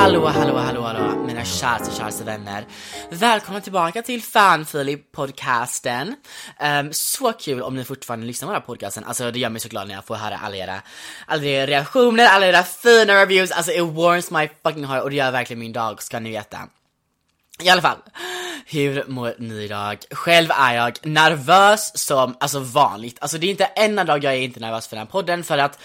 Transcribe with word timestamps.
Hallå, 0.00 0.26
hallå, 0.26 0.56
hallå, 0.56 0.82
hallå, 0.82 1.24
mina 1.26 1.44
käraste, 1.44 1.96
käraste 1.96 2.24
vänner. 2.24 2.64
Välkomna 3.10 3.60
tillbaka 3.60 4.02
till 4.02 4.22
Fanfili-podcasten. 4.22 6.06
Um, 6.08 6.14
ehm, 6.58 6.92
så 6.92 7.32
kul 7.32 7.62
om 7.62 7.76
ni 7.76 7.84
fortfarande 7.84 8.26
lyssnar 8.26 8.46
på 8.46 8.52
den 8.52 8.60
här 8.60 8.66
podcasten. 8.66 9.04
Alltså 9.04 9.30
det 9.30 9.38
gör 9.38 9.48
mig 9.48 9.60
så 9.60 9.68
glad 9.68 9.88
när 9.88 9.94
jag 9.94 10.04
får 10.04 10.14
höra 10.14 10.38
alla 10.38 10.56
era, 10.56 10.82
alla 11.26 11.42
era 11.42 11.66
reaktioner, 11.66 12.26
alla 12.26 12.46
era 12.46 12.62
fina 12.62 13.14
reviews. 13.14 13.50
Alltså 13.50 13.72
it 13.72 13.82
warms 13.82 14.30
my 14.30 14.48
fucking 14.62 14.84
heart 14.84 15.02
och 15.02 15.10
det 15.10 15.16
gör 15.16 15.30
verkligen 15.30 15.60
min 15.60 15.72
dag, 15.72 16.02
ska 16.02 16.20
ni 16.20 16.30
veta. 16.30 16.58
I 17.62 17.68
alla 17.68 17.82
fall, 17.82 17.98
hur 18.66 19.04
mår 19.08 19.34
ni 19.38 19.62
idag? 19.62 19.98
Själv 20.10 20.50
är 20.50 20.74
jag 20.74 21.06
nervös 21.06 21.98
som, 21.98 22.36
alltså 22.40 22.60
vanligt. 22.60 23.18
Alltså 23.20 23.38
det 23.38 23.46
är 23.46 23.50
inte 23.50 23.64
en 23.64 23.96
dag 23.96 24.24
jag 24.24 24.34
är 24.34 24.40
inte 24.40 24.60
nervös 24.60 24.88
för 24.88 24.96
den 24.96 25.06
här 25.06 25.12
podden 25.12 25.44
för 25.44 25.58
att 25.58 25.78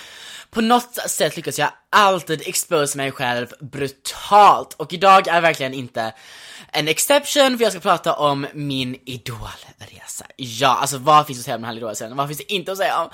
på 0.49 0.61
något 0.61 0.95
sätt 1.09 1.35
lyckas 1.35 1.59
jag 1.59 1.69
alltid 1.89 2.41
expose 2.45 2.97
mig 2.97 3.11
själv 3.11 3.47
brutalt. 3.59 4.73
Och 4.73 4.93
idag 4.93 5.27
är 5.27 5.41
verkligen 5.41 5.73
inte 5.73 6.13
en 6.75 6.87
exception 6.87 7.57
för 7.57 7.63
jag 7.63 7.71
ska 7.71 7.81
prata 7.81 8.13
om 8.13 8.47
min 8.53 8.95
idolresa. 9.05 10.25
Ja, 10.35 10.67
alltså 10.67 10.97
vad 10.97 11.27
finns 11.27 11.39
att 11.39 11.45
säga 11.45 11.55
om 11.55 11.61
den 11.61 11.69
här 11.69 11.77
idolresan? 11.77 12.17
Vad 12.17 12.27
finns 12.27 12.37
det 12.37 12.53
inte 12.53 12.71
att 12.71 12.77
säga 12.77 13.01
om? 13.01 13.09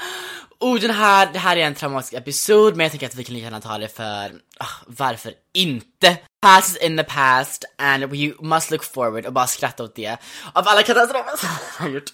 Oh, 0.60 0.80
den 0.80 0.92
här, 0.92 1.30
det 1.34 1.40
här 1.40 1.58
är 1.58 1.62
en 1.62 1.76
traumatisk 1.76 2.14
episod 2.14 2.76
men 2.76 2.84
jag 2.84 2.92
tänker 2.92 3.08
att 3.08 3.16
vi 3.16 3.24
kan 3.24 3.34
lika 3.36 3.44
gärna 3.44 3.62
ta 3.62 3.78
det 3.78 3.88
för, 3.88 4.30
oh, 4.60 4.76
varför 4.88 5.34
inte? 5.54 6.18
Past 6.42 6.70
is 6.70 6.84
in 6.84 6.98
the 6.98 7.04
past 7.04 7.66
and 7.78 8.04
we 8.04 8.34
must 8.40 8.72
look 8.72 8.84
forward 8.84 9.26
och 9.26 9.34
bara 9.34 9.48
skratta 9.48 9.84
åt 9.84 9.96
det. 9.96 10.18
Av 10.54 10.68
alla 10.68 10.84
katastrofer 10.84 11.38
som 11.38 11.50
jag 11.50 11.86
har 11.86 11.90
gjort. 11.90 12.14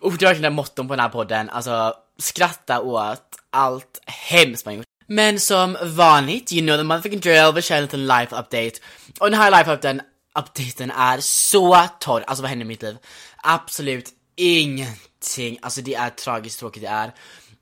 Oh, 0.00 0.14
det 0.14 0.24
är 0.24 0.28
verkligen 0.28 0.54
motton 0.54 0.88
på 0.88 0.94
den 0.94 1.00
här 1.00 1.08
podden, 1.08 1.50
alltså 1.50 1.94
skratta 2.18 2.80
åt 2.80 3.22
allt 3.50 4.00
hemskt 4.06 4.64
man 4.64 4.74
gjort. 4.74 4.86
Men 5.06 5.40
som 5.40 5.76
vanligt, 5.82 6.52
you 6.52 6.66
know 6.66 6.76
the 6.76 6.82
motherfucking 6.82 7.20
drill, 7.20 7.52
vi 7.54 7.62
kör 7.62 7.76
en 7.76 7.82
liten 7.82 8.06
life 8.06 8.36
update. 8.36 8.72
Och 9.20 9.30
den 9.30 9.40
här 9.40 9.50
life 9.50 9.72
updaten, 9.72 10.00
Aptiten 10.36 10.90
är 10.90 11.20
så 11.20 11.88
torr, 12.00 12.24
alltså 12.26 12.42
vad 12.42 12.48
händer 12.48 12.64
i 12.64 12.68
mitt 12.68 12.82
liv? 12.82 12.96
Absolut 13.36 14.12
ingenting, 14.36 15.58
alltså 15.62 15.80
det 15.80 15.94
är 15.94 16.10
tragiskt 16.10 16.58
tråkigt 16.58 16.82
det 16.82 16.88
är. 16.88 17.14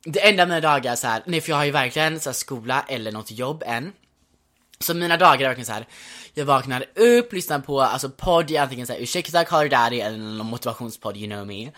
Det 0.05 0.29
enda 0.29 0.47
mina 0.47 0.61
dagar 0.61 0.93
är 0.93 0.97
så 0.97 1.07
här, 1.07 1.23
nej 1.27 1.41
för 1.41 1.51
jag 1.51 1.57
har 1.57 1.65
ju 1.65 1.71
verkligen 1.71 2.21
så 2.21 2.29
här, 2.31 2.35
skola 2.35 2.85
eller 2.89 3.13
något 3.13 3.31
jobb 3.31 3.63
än. 3.67 3.93
Så 4.81 4.95
mina 4.95 5.17
dagar 5.17 5.41
är 5.41 5.49
verkligen 5.49 5.67
så 5.67 5.73
här. 5.73 5.87
jag 6.35 6.45
vaknar 6.45 6.85
upp, 6.95 7.33
lyssnar 7.33 7.59
på 7.59 7.81
alltså 7.81 8.11
podd, 8.11 8.57
antingen 8.57 8.87
såhär 8.87 9.01
ursäkta 9.01 9.45
Call 9.45 9.69
Daddy 9.69 10.01
eller 10.01 10.19
någon 10.19 10.47
motivationspodd, 10.47 11.17
you 11.17 11.27
know 11.27 11.47
me. 11.47 11.71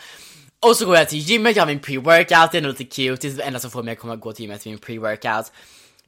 Och 0.61 0.77
så 0.77 0.87
går 0.87 0.97
jag 0.97 1.09
till 1.09 1.19
gymmet, 1.19 1.57
jag 1.57 1.63
har 1.63 1.67
min 1.67 1.81
pre-workout, 1.81 2.49
det 2.53 2.59
är 2.59 2.63
nog 2.63 2.79
lite 2.79 2.85
cute, 2.85 3.29
det 3.29 3.35
är 3.35 3.37
det 3.37 3.43
enda 3.43 3.61
som 3.61 3.71
får 3.71 3.83
mig 3.83 3.93
att 3.93 3.99
komma 3.99 4.17
gå 4.17 4.33
till 4.33 4.45
gymmet, 4.45 4.65
min 4.65 4.79
pre-workout. 4.79 5.53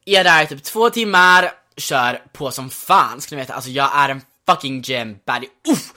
Är 0.05 0.25
där 0.25 0.47
typ 0.47 0.63
två 0.63 0.91
timmar, 0.91 1.53
kör 1.77 2.23
på 2.33 2.51
som 2.51 2.71
fan 2.71 3.21
ska 3.21 3.37
ni 3.37 3.43
veta, 3.43 3.55
alltså 3.55 3.71
jag 3.71 3.91
är 3.95 4.09
en 4.09 4.23
fucking 4.49 4.81
gym 4.81 5.19
baddie, 5.27 5.49
uff! 5.69 5.93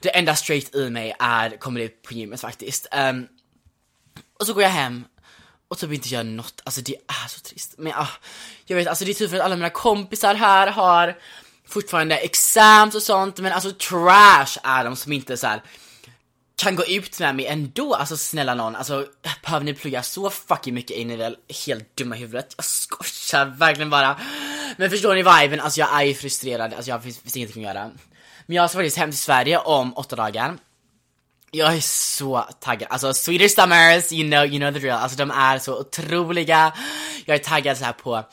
Det 0.00 0.16
enda 0.16 0.34
straight 0.36 0.74
i 0.74 0.90
mig 0.90 1.14
är, 1.18 1.56
kommer 1.56 1.80
ut 1.80 2.02
på 2.02 2.14
gymmet 2.14 2.40
faktiskt. 2.40 2.86
Um, 2.92 3.28
och 4.40 4.46
så 4.46 4.52
går 4.52 4.62
jag 4.62 4.70
hem 4.70 5.04
och 5.68 5.78
typ 5.78 5.92
inte 5.92 6.08
gör 6.08 6.24
något, 6.24 6.60
alltså 6.64 6.80
det 6.80 6.94
är 6.94 7.28
så 7.28 7.40
trist. 7.40 7.74
Men 7.78 7.92
ah, 7.92 8.08
jag 8.64 8.76
vet, 8.76 8.88
alltså 8.88 9.04
det 9.04 9.10
är 9.10 9.14
typ 9.14 9.30
för 9.30 9.36
att 9.36 9.42
alla 9.42 9.56
mina 9.56 9.70
kompisar 9.70 10.34
här 10.34 10.66
har 10.66 11.18
fortfarande 11.68 12.16
exams 12.16 12.94
och 12.94 13.02
sånt, 13.02 13.38
men 13.38 13.52
alltså 13.52 13.70
trash 13.70 14.58
är 14.62 14.84
de 14.84 14.96
som 14.96 15.12
inte 15.12 15.36
så 15.36 15.46
här 15.46 15.62
kan 16.56 16.76
gå 16.76 16.84
ut 16.86 17.20
med 17.20 17.36
mig 17.36 17.46
ändå, 17.46 17.94
alltså 17.94 18.16
snälla 18.16 18.54
någon, 18.54 18.76
alltså 18.76 19.06
behöver 19.44 19.64
ni 19.64 19.74
plugga 19.74 20.02
så 20.02 20.30
fucking 20.30 20.74
mycket 20.74 20.96
in 20.96 21.10
i 21.10 21.16
väl 21.16 21.36
helt 21.66 21.96
dumma 21.96 22.14
huvudet? 22.14 22.54
Jag 22.56 22.64
skojar 22.64 23.44
verkligen 23.44 23.90
bara. 23.90 24.20
Men 24.76 24.90
förstår 24.90 25.14
ni 25.14 25.22
viben? 25.22 25.60
Alltså 25.60 25.80
jag 25.80 26.00
är 26.00 26.02
ju 26.02 26.14
frustrerad, 26.14 26.74
alltså 26.74 26.90
jag 26.90 27.02
finns, 27.02 27.18
finns 27.18 27.36
ingenting 27.36 27.64
att 27.64 27.74
göra. 27.74 27.90
Men 28.46 28.56
jag 28.56 28.70
ska 28.70 28.78
faktiskt 28.78 28.96
hem 28.96 29.10
till 29.10 29.18
Sverige 29.18 29.58
om 29.58 29.96
åtta 29.96 30.16
dagar. 30.16 30.56
Jag 31.50 31.74
är 31.74 31.80
så 31.80 32.44
taggad, 32.60 32.88
alltså 32.90 33.14
Swedish 33.14 33.54
Summers, 33.54 34.12
you 34.12 34.30
know, 34.30 34.46
you 34.46 34.58
know 34.58 34.72
the 34.72 34.78
drill, 34.78 34.90
alltså 34.90 35.18
de 35.18 35.30
är 35.30 35.58
så 35.58 35.80
otroliga. 35.80 36.72
Jag 37.24 37.34
är 37.34 37.38
taggad 37.38 37.78
så 37.78 37.84
här 37.84 37.92
på 37.92 38.24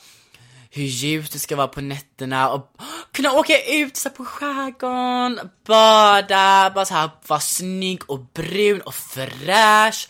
hur 0.70 0.82
ljust 0.82 1.32
det 1.32 1.38
ska 1.38 1.56
vara 1.56 1.68
på 1.68 1.80
nätterna 1.80 2.50
och 2.50 2.76
kunna 3.12 3.32
åka 3.32 3.64
ut 3.64 3.96
så 3.96 4.10
på 4.10 4.24
skärgården, 4.24 5.50
bada, 5.66 6.70
bara 6.74 6.84
så 6.84 6.94
här 6.94 7.10
vara 7.26 7.40
snygg 7.40 8.10
och 8.10 8.20
brun 8.34 8.80
och 8.80 8.94
fräsch. 8.94 10.08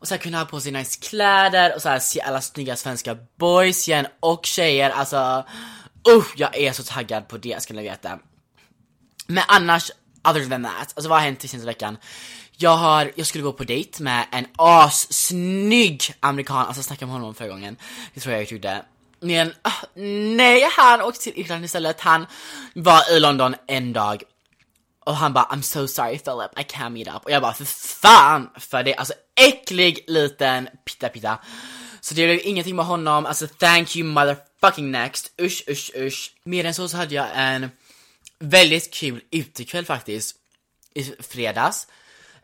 Och 0.00 0.08
så 0.08 0.14
här 0.14 0.20
kunna 0.20 0.38
ha 0.38 0.44
på 0.44 0.60
sig 0.60 0.72
nice 0.72 0.98
kläder 1.00 1.74
och 1.74 1.82
så 1.82 1.88
här 1.88 1.98
se 1.98 2.20
alla 2.20 2.40
snygga 2.40 2.76
svenska 2.76 3.16
boys 3.38 3.88
igen 3.88 4.06
och 4.20 4.46
tjejer, 4.46 4.90
alltså 4.90 5.44
uh, 6.08 6.24
jag 6.36 6.56
är 6.56 6.72
så 6.72 6.82
taggad 6.82 7.28
på 7.28 7.38
det 7.38 7.62
ska 7.62 7.74
ni 7.74 7.82
veta. 7.82 8.18
Men 9.26 9.44
annars, 9.48 9.90
other 10.28 10.48
than 10.48 10.64
that, 10.64 10.92
alltså 10.94 11.08
vad 11.08 11.18
har 11.18 11.24
hänt 11.24 11.42
senaste 11.42 11.66
veckan? 11.66 11.96
Jag 12.56 12.76
har, 12.76 13.12
jag 13.14 13.26
skulle 13.26 13.44
gå 13.44 13.52
på 13.52 13.64
dejt 13.64 14.02
med 14.02 14.26
en 14.32 14.46
assnygg 14.56 16.02
amerikan, 16.20 16.66
alltså 16.66 16.82
snacka 16.82 17.06
med 17.06 17.12
honom 17.12 17.34
förra 17.34 17.48
gången, 17.48 17.76
det 18.14 18.20
tror 18.20 18.32
jag 18.32 18.42
jag 18.42 18.52
gjorde. 18.52 18.84
Men 19.20 19.48
uh, 19.48 20.02
nej, 20.36 20.68
han 20.76 21.00
åkte 21.00 21.20
till 21.20 21.40
Irland 21.40 21.64
istället. 21.64 22.00
Han 22.00 22.26
var 22.74 23.12
i 23.16 23.20
London 23.20 23.54
en 23.66 23.92
dag 23.92 24.22
och 25.06 25.16
han 25.16 25.32
bara 25.32 25.44
I'm 25.44 25.62
so 25.62 25.86
sorry 25.88 26.18
Philip, 26.18 26.58
I 26.58 26.62
can't 26.62 26.90
meet 26.90 27.08
up. 27.08 27.24
Och 27.24 27.30
jag 27.30 27.42
bara 27.42 27.52
för 27.52 27.64
fan 27.64 28.50
för 28.56 28.82
det, 28.82 28.94
alltså 28.94 29.14
äcklig 29.48 30.04
liten 30.06 30.68
pitta 30.84 31.08
pitta. 31.08 31.38
Så 32.00 32.14
det 32.14 32.26
blev 32.26 32.40
ingenting 32.44 32.76
med 32.76 32.84
honom, 32.84 33.26
alltså 33.26 33.46
thank 33.46 33.96
you 33.96 34.08
motherfucking 34.08 34.90
next, 34.90 35.32
usch 35.42 35.64
usch 35.68 35.90
usch. 35.96 36.32
Mer 36.44 36.64
än 36.64 36.74
så 36.74 36.88
så 36.88 36.96
hade 36.96 37.14
jag 37.14 37.28
en 37.34 37.70
väldigt 38.38 38.94
kul 38.94 39.20
utekväll 39.30 39.84
faktiskt, 39.84 40.36
i 40.94 41.04
fredags. 41.04 41.86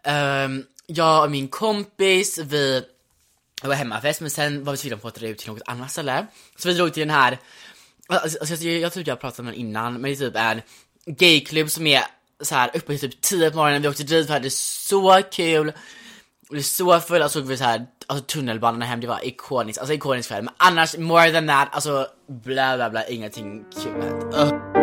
Um, 0.05 0.65
jag 0.87 1.25
och 1.25 1.31
min 1.31 1.49
kompis, 1.49 2.39
vi 2.39 2.85
det 3.63 3.69
var 3.69 3.75
hemmafest, 3.75 4.21
men 4.21 4.31
sen 4.31 4.65
var 4.65 4.73
vi 4.73 4.79
tvungna 4.79 4.97
på 4.97 5.09
att 5.09 5.15
dra 5.15 5.27
ut 5.27 5.39
till 5.39 5.51
något 5.51 5.63
annat 5.67 5.91
ställe. 5.91 6.27
Så 6.57 6.69
vi 6.69 6.75
drog 6.75 6.93
till 6.93 7.01
den 7.01 7.11
här, 7.11 7.39
alltså, 8.07 8.39
alltså 8.39 8.55
jag, 8.55 8.81
jag 8.81 8.93
tror 8.93 9.09
jag 9.09 9.21
pratade 9.21 9.43
om 9.43 9.47
den 9.47 9.55
innan, 9.55 9.93
men 9.93 10.03
det 10.03 10.11
är 10.11 10.31
typ 10.31 10.37
en 10.37 10.63
gayklubb 11.15 11.71
som 11.71 11.87
är 11.87 12.03
så 12.41 12.55
här 12.55 12.71
uppe 12.75 12.99
till 12.99 13.11
typ 13.11 13.21
10 13.21 13.51
på 13.51 13.57
morgonen, 13.57 13.83
vi 13.83 13.89
åkte 13.89 14.03
dit, 14.03 14.29
vi 14.29 14.33
hade 14.33 14.51
så 14.51 15.23
kul, 15.31 15.73
vi 16.51 16.55
blev 16.55 16.63
så 16.63 17.01
fulla, 17.01 17.29
såg 17.29 17.45
vi 17.45 17.57
så 17.57 17.65
här, 17.65 17.87
alltså 18.07 18.25
tunnelbanan 18.25 18.83
hem, 18.83 19.01
det 19.01 19.07
var 19.07 19.27
ikoniskt, 19.27 19.79
alltså 19.79 19.95
ikoniskt 19.95 20.29
kväll, 20.29 20.45
men 20.45 20.55
annars, 20.57 20.97
more 20.97 21.33
than 21.33 21.47
that, 21.47 21.69
alltså 21.73 22.07
bla 22.29 22.77
bla 22.77 22.91
bla, 22.91 23.07
ingenting 23.07 23.65
kul 23.83 24.03
uh. 24.35 24.77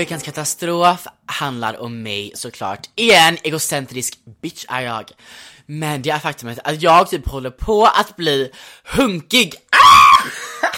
veckans 0.00 0.22
katastrof 0.22 1.06
handlar 1.26 1.80
om 1.80 2.02
mig 2.02 2.32
såklart. 2.34 2.90
Igen, 2.94 3.36
egocentrisk 3.42 4.18
bitch 4.42 4.64
är 4.68 4.80
jag. 4.80 5.10
Men 5.66 6.02
det 6.02 6.10
är 6.10 6.18
faktumet 6.18 6.58
att 6.64 6.82
jag 6.82 7.10
typ 7.10 7.28
håller 7.28 7.50
på 7.50 7.86
att 7.86 8.16
bli 8.16 8.50
hunkig. 8.84 9.54
Ah! 9.70 10.69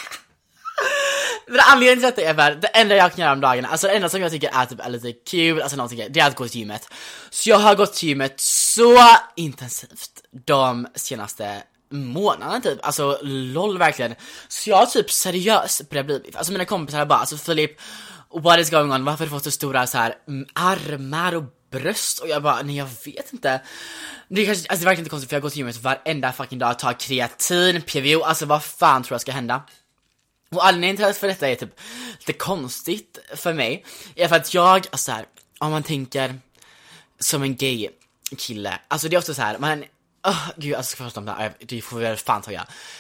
Men 1.47 1.61
anledningen 1.73 2.12
till 2.12 2.25
detta 2.25 2.43
är 2.43 2.50
för 2.50 2.61
det 2.61 2.67
enda 2.67 2.97
jag 2.97 3.12
kan 3.12 3.23
göra 3.23 3.33
om 3.33 3.41
dagarna, 3.41 3.69
alltså 3.69 3.87
det 3.87 3.93
enda 3.93 4.09
som 4.09 4.21
jag 4.21 4.31
tycker 4.31 4.50
är 4.53 4.67
typ 4.67 4.81
är 4.81 4.91
lite 4.91 5.12
kul, 5.12 5.62
alltså 5.62 5.77
någonting, 5.77 6.06
det 6.11 6.21
är 6.21 6.27
att 6.27 6.37
gå 6.37 6.49
till 6.49 6.61
gymmet. 6.61 6.89
Så 7.31 7.50
jag 7.50 7.59
har 7.59 7.75
gått 7.75 7.94
till 7.94 8.09
gymmet 8.09 8.41
så 8.41 8.99
intensivt 9.37 10.23
de 10.47 10.87
senaste 10.94 11.62
månaderna 11.91 12.61
typ, 12.61 12.79
alltså 12.83 13.19
LOL 13.23 13.79
verkligen. 13.79 14.15
Så 14.49 14.71
jag 14.71 14.77
har 14.77 14.87
typ 14.87 15.11
seriöst 15.11 15.91
börjat 15.91 16.06
bli, 16.06 16.23
alltså 16.35 16.53
mina 16.53 16.65
kompisar 16.65 16.99
har 16.99 17.06
bara, 17.06 17.19
alltså 17.19 17.37
Filip, 17.37 17.81
what 18.43 18.59
is 18.59 18.71
going 18.71 18.93
on, 18.93 19.05
varför 19.05 19.19
har 19.19 19.27
du 19.27 19.31
fått 19.31 19.44
så 19.44 19.50
stora 19.50 19.87
så 19.87 19.99
här 19.99 20.15
mm, 20.29 20.47
armar 20.53 21.35
och 21.35 21.44
bröst? 21.71 22.19
Och 22.19 22.29
jag 22.29 22.43
bara, 22.43 22.62
nej 22.62 22.77
jag 22.77 22.89
vet 23.05 23.33
inte. 23.33 23.61
Det 24.29 24.41
är 24.41 24.47
kanske, 24.47 24.69
alltså 24.69 24.85
det 24.85 24.85
är 24.85 24.87
verkligen 24.87 24.99
inte 24.99 25.11
konstigt 25.11 25.31
för 25.31 25.37
jag 25.37 25.43
går 25.43 25.50
till 25.50 25.59
gymmet 25.59 25.83
varenda 25.83 26.33
fucking 26.33 26.59
dag, 26.59 26.79
tar 26.79 26.93
kreatin, 26.93 27.83
PVO, 27.83 28.23
alltså 28.23 28.47
vad 28.47 28.62
fan 28.62 29.03
tror 29.03 29.15
jag 29.15 29.21
ska 29.21 29.33
hända? 29.33 29.62
Och 30.52 30.66
anledningen 30.66 31.14
till 31.14 31.28
detta 31.28 31.49
är 31.49 31.54
typ 31.54 31.81
lite 32.19 32.32
konstigt 32.32 33.19
för 33.37 33.52
mig, 33.52 33.84
är 34.16 34.28
för 34.28 34.37
att 34.37 34.54
jag, 34.54 34.87
alltså 34.90 35.12
här, 35.12 35.26
om 35.58 35.70
man 35.70 35.82
tänker 35.82 36.40
som 37.19 37.43
en 37.43 37.56
gay 37.56 37.88
kille, 38.38 38.78
alltså 38.88 39.08
det 39.08 39.16
är 39.16 39.19
ofta 39.19 39.34
så 39.34 39.43
här, 39.43 39.58
man 39.58 39.84
Oh, 40.25 40.50
gud, 40.56 40.75
alltså 40.75 40.90
ska 40.90 41.02
jag 41.02 41.12
prata 41.12 41.20
om 41.20 41.26
det 41.26 41.32
här, 41.32 41.52
det 41.60 41.81
får 41.81 41.99
vi 41.99 42.04
väl 42.04 42.16
fan 42.16 42.43
ta 42.43 42.50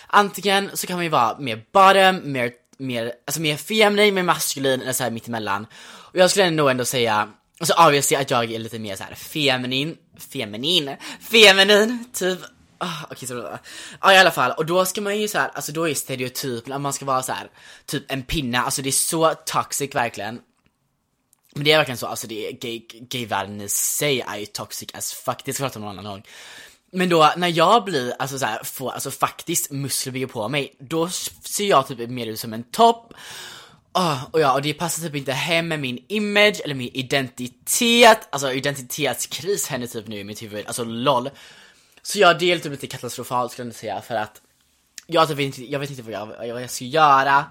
Antingen 0.06 0.70
så 0.76 0.86
kan 0.86 0.96
man 0.96 1.04
ju 1.04 1.10
vara 1.10 1.38
mer 1.38 1.64
bottom, 1.72 2.32
mer, 2.32 2.52
mer, 2.78 3.12
alltså 3.26 3.40
mer 3.40 3.56
feminin, 3.56 4.14
mer 4.14 4.22
maskulin 4.22 4.82
eller 4.82 4.92
såhär 4.92 5.10
mittemellan. 5.10 5.66
Och 5.84 6.16
jag 6.18 6.30
skulle 6.30 6.50
nog 6.50 6.70
ändå 6.70 6.84
säga, 6.84 7.28
alltså 7.60 7.74
obviously 7.86 8.16
att 8.16 8.30
jag 8.30 8.52
är 8.52 8.58
lite 8.58 8.78
mer 8.78 8.96
såhär 8.96 9.14
feminin, 9.14 9.96
feminin, 10.18 10.96
feminin, 11.20 12.04
typ. 12.12 12.38
Ah, 12.84 13.04
okej, 13.04 13.14
okay, 13.14 13.28
så 13.28 13.58
Ja 14.00 14.12
i 14.12 14.18
alla 14.18 14.30
fall, 14.30 14.52
och 14.52 14.66
då 14.66 14.84
ska 14.84 15.00
man 15.00 15.20
ju 15.20 15.28
så 15.28 15.38
här, 15.38 15.50
alltså 15.54 15.72
då 15.72 15.88
är 15.88 15.94
stereotypen 15.94 16.72
att 16.72 16.80
man 16.80 16.92
ska 16.92 17.04
vara 17.04 17.22
så 17.22 17.32
här, 17.32 17.50
typ 17.86 18.12
en 18.12 18.22
pinne, 18.22 18.60
alltså 18.60 18.82
det 18.82 18.88
är 18.88 18.92
så 18.92 19.34
toxic 19.46 19.94
verkligen. 19.94 20.40
Men 21.54 21.64
det 21.64 21.72
är 21.72 21.76
verkligen 21.76 21.98
så, 21.98 22.06
alltså 22.06 22.26
det 22.26 22.48
är 22.48 22.52
gay, 22.52 22.82
gayvärlden 22.88 23.60
i 23.60 23.68
sig 23.68 24.20
är 24.20 24.36
ju 24.36 24.46
toxic 24.46 24.88
as 24.94 25.12
fuck, 25.12 25.44
det 25.44 25.52
ska 25.52 25.64
jag 25.64 25.72
prata 25.72 25.78
om 25.78 25.84
någon 25.84 25.98
annan 25.98 26.12
gång. 26.12 26.22
Men 26.92 27.08
då 27.08 27.32
när 27.36 27.48
jag 27.48 27.84
blir, 27.84 28.14
alltså 28.18 28.38
så 28.38 28.46
här, 28.46 28.64
får 28.64 28.90
alltså 28.90 29.10
faktiskt 29.10 29.70
muskler 29.70 30.12
bygger 30.12 30.26
på 30.26 30.48
mig, 30.48 30.76
då 30.78 31.08
ser 31.44 31.64
jag 31.64 31.86
typ 31.86 32.10
mer 32.10 32.26
ut 32.26 32.40
som 32.40 32.52
en 32.52 32.62
topp. 32.62 33.14
Oh, 33.94 34.24
och 34.30 34.40
ja, 34.40 34.52
och 34.52 34.62
det 34.62 34.74
passar 34.74 35.02
typ 35.02 35.16
inte 35.16 35.32
hem 35.32 35.68
med 35.68 35.80
min 35.80 36.04
image 36.08 36.60
eller 36.64 36.74
min 36.74 36.90
identitet, 36.92 38.28
alltså 38.30 38.52
identitetskris 38.52 39.66
händer 39.66 39.88
typ 39.88 40.06
nu 40.06 40.18
i 40.18 40.24
mitt 40.24 40.42
huvud, 40.42 40.66
alltså 40.66 40.84
LOL. 40.84 41.30
Så 42.02 42.18
jag 42.18 42.38
det 42.38 42.52
är 42.52 42.58
typ 42.58 42.72
lite 42.72 42.86
katastrofalt 42.86 43.52
skulle 43.52 43.68
jag 43.68 43.74
säga 43.74 44.00
för 44.00 44.14
att 44.14 44.40
jag, 45.06 45.28
typ 45.28 45.40
inte, 45.40 45.64
jag 45.64 45.78
vet 45.78 45.90
inte 45.90 46.02
vad 46.02 46.12
jag, 46.12 46.26
vad 46.26 46.62
jag 46.62 46.70
ska 46.70 46.84
göra. 46.84 47.44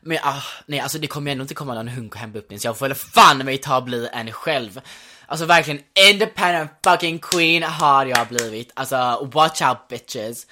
Men 0.00 0.18
ah, 0.22 0.42
nej 0.66 0.80
alltså 0.80 0.98
det 0.98 1.06
kommer 1.06 1.30
ju 1.30 1.32
ändå 1.32 1.42
inte 1.42 1.54
komma 1.54 1.74
någon 1.74 1.88
hunk 1.88 2.14
och 2.14 2.20
hämta 2.20 2.38
upp 2.38 2.50
mig 2.50 2.58
så 2.58 2.66
jag 2.66 2.78
får 2.78 2.88
väl 2.88 2.94
fan 2.94 3.38
mig 3.38 3.58
ta 3.58 3.76
och 3.76 3.84
bli 3.84 4.08
en 4.12 4.32
själv. 4.32 4.80
Alltså 5.26 5.46
verkligen 5.46 5.80
independent 6.10 6.70
fucking 6.84 7.18
queen 7.18 7.62
har 7.62 8.06
jag 8.06 8.28
blivit. 8.28 8.70
Alltså 8.74 9.30
watch 9.32 9.62
out 9.62 9.88
bitches. 9.88 10.46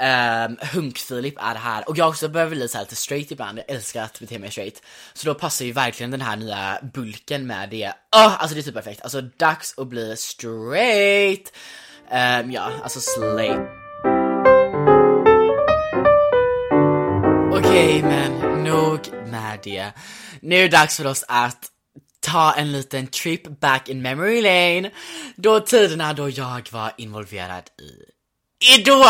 Ehm, 0.00 0.50
um, 0.50 0.56
Hunk-Filip 0.72 1.34
är 1.38 1.54
här 1.54 1.88
och 1.88 1.98
jag 1.98 2.08
också 2.08 2.28
behöver 2.28 2.56
bli 2.56 2.68
så 2.68 2.80
lite 2.80 2.96
straight 2.96 3.30
ibland, 3.30 3.58
jag 3.58 3.70
älskar 3.70 4.02
att 4.02 4.20
bete 4.20 4.38
mig 4.38 4.50
straight. 4.50 4.82
Så 5.12 5.26
då 5.26 5.34
passar 5.34 5.64
ju 5.64 5.72
verkligen 5.72 6.10
den 6.10 6.20
här 6.20 6.36
nya 6.36 6.78
bulken 6.82 7.46
med 7.46 7.70
det. 7.70 7.86
Oh, 8.16 8.42
alltså 8.42 8.54
det 8.54 8.60
är 8.60 8.62
typ 8.62 8.74
perfekt, 8.74 9.02
alltså 9.02 9.20
dags 9.20 9.78
att 9.78 9.88
bli 9.88 10.16
straight. 10.16 11.52
Um, 12.10 12.50
ja, 12.50 12.70
alltså 12.82 13.00
slay. 13.00 13.50
Okej, 17.50 17.98
okay, 17.98 18.02
men 18.02 18.64
nog 18.64 19.00
med 19.26 19.58
det. 19.62 19.92
Nu 20.40 20.56
är 20.56 20.62
det 20.62 20.68
dags 20.68 20.96
för 20.96 21.06
oss 21.06 21.24
att 21.28 21.70
ta 22.20 22.52
en 22.52 22.72
liten 22.72 23.06
trip 23.06 23.60
back 23.60 23.88
in 23.88 24.02
memory 24.02 24.42
lane. 24.42 24.90
Då 25.36 25.60
tiderna 25.60 26.12
då 26.12 26.28
jag 26.28 26.68
var 26.72 26.92
involverad 26.96 27.64
i 27.80 28.18
Idol! 28.74 29.02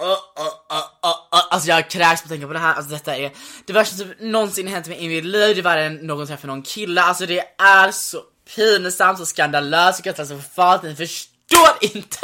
Oh, 0.00 0.12
oh, 0.36 0.82
oh, 1.02 1.46
alltså 1.50 1.68
jag 1.68 1.90
kräks 1.90 2.22
på 2.22 2.26
att 2.26 2.30
tänka 2.30 2.46
på 2.46 2.52
det 2.52 2.58
här, 2.58 2.74
alltså 2.74 2.92
detta 2.92 3.16
är 3.16 3.32
det 3.66 3.72
värsta 3.72 3.96
som 3.96 4.12
någonsin 4.20 4.66
hänt 4.66 4.88
mig 4.88 5.04
i 5.04 5.08
mitt 5.08 5.24
liv, 5.24 5.56
det 5.56 5.60
är 5.60 5.62
värre 5.62 5.84
än 5.84 5.94
någon 5.94 6.26
träffar 6.26 6.48
någon 6.48 6.62
kille, 6.62 7.02
alltså 7.02 7.26
det 7.26 7.44
är 7.58 7.90
så 7.90 8.22
pinsamt 8.56 9.20
och 9.20 9.28
skandalöst 9.28 9.98
och 9.98 10.04
katastrofalt, 10.04 10.82
ni 10.82 10.96
förstår 10.96 11.37
Förstår 11.50 11.78
inte! 11.80 12.18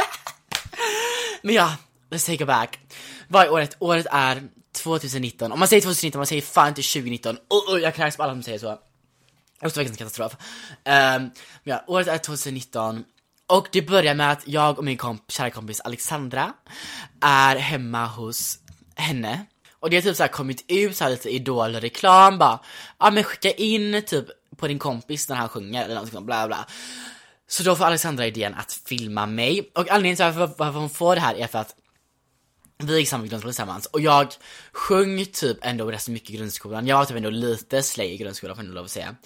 Men 1.42 1.54
ja, 1.54 1.76
let's 2.10 2.26
take 2.26 2.42
it 2.42 2.46
back. 2.46 2.78
Vad 3.28 3.46
är 3.46 3.52
året? 3.52 3.76
Året 3.78 4.06
är 4.10 4.42
2019, 4.72 5.52
om 5.52 5.58
man 5.58 5.68
säger 5.68 5.82
2019, 5.82 6.18
man 6.18 6.26
säger 6.26 6.42
fan 6.42 6.68
inte 6.68 6.82
2019, 6.82 7.36
oh, 7.48 7.74
oh, 7.74 7.80
jag 7.80 7.94
kräks 7.94 8.16
på 8.16 8.22
alla 8.22 8.32
som 8.32 8.42
säger 8.42 8.58
så. 8.58 8.78
Också 9.62 9.80
veckans 9.80 9.98
katastrof. 9.98 10.36
Um, 10.84 11.30
ja, 11.64 11.84
året 11.86 12.08
är 12.08 12.18
2019 12.18 13.04
och 13.46 13.68
det 13.72 13.82
börjar 13.82 14.14
med 14.14 14.32
att 14.32 14.48
jag 14.48 14.78
och 14.78 14.84
min 14.84 14.96
komp 14.96 15.30
kära 15.30 15.50
kompis 15.50 15.80
Alexandra 15.80 16.52
är 17.20 17.56
hemma 17.56 18.06
hos 18.06 18.58
henne. 18.96 19.46
Och 19.72 19.90
det 19.90 19.96
har 19.96 20.02
typ 20.02 20.16
så 20.16 20.28
kommit 20.28 20.64
ut 20.68 20.96
så 20.96 21.08
lite 21.08 21.34
idol-reklam 21.34 22.38
bara, 22.38 22.60
ja 22.98 23.10
men 23.10 23.24
skicka 23.24 23.50
in 23.50 24.02
typ 24.06 24.26
på 24.56 24.68
din 24.68 24.78
kompis 24.78 25.28
när 25.28 25.36
han 25.36 25.48
sjunger 25.48 25.84
eller 25.84 25.94
något 25.94 26.12
sånt, 26.12 26.26
bla 26.26 26.46
bla. 26.46 26.66
Så 27.48 27.62
då 27.62 27.76
får 27.76 27.84
Alexandra 27.84 28.26
idén 28.26 28.54
att 28.54 28.72
filma 28.72 29.26
mig. 29.26 29.70
Och 29.74 29.90
anledningen 29.90 30.16
till 30.16 30.54
varför 30.56 30.78
hon 30.78 30.90
får 30.90 31.14
det 31.14 31.20
här 31.20 31.34
är 31.34 31.46
för 31.46 31.58
att 31.58 31.74
vi 32.78 32.98
gick 32.98 33.08
samma 33.08 33.26
grundskola 33.26 33.52
tillsammans 33.52 33.86
och 33.86 34.00
jag 34.00 34.34
sjöng 34.72 35.24
typ 35.24 35.58
ändå 35.62 35.90
rätt 35.90 36.08
mycket 36.08 36.30
i 36.30 36.36
grundskolan. 36.36 36.86
Jag 36.86 36.96
var 36.96 37.04
typ 37.04 37.16
ändå 37.16 37.30
lite 37.30 37.82
slay 37.82 38.06
i 38.06 38.16
grundskolan 38.16 38.56
får 38.56 38.64
jag 38.64 38.74
lov 38.74 38.84
att 38.84 38.90
säga. 38.90 39.16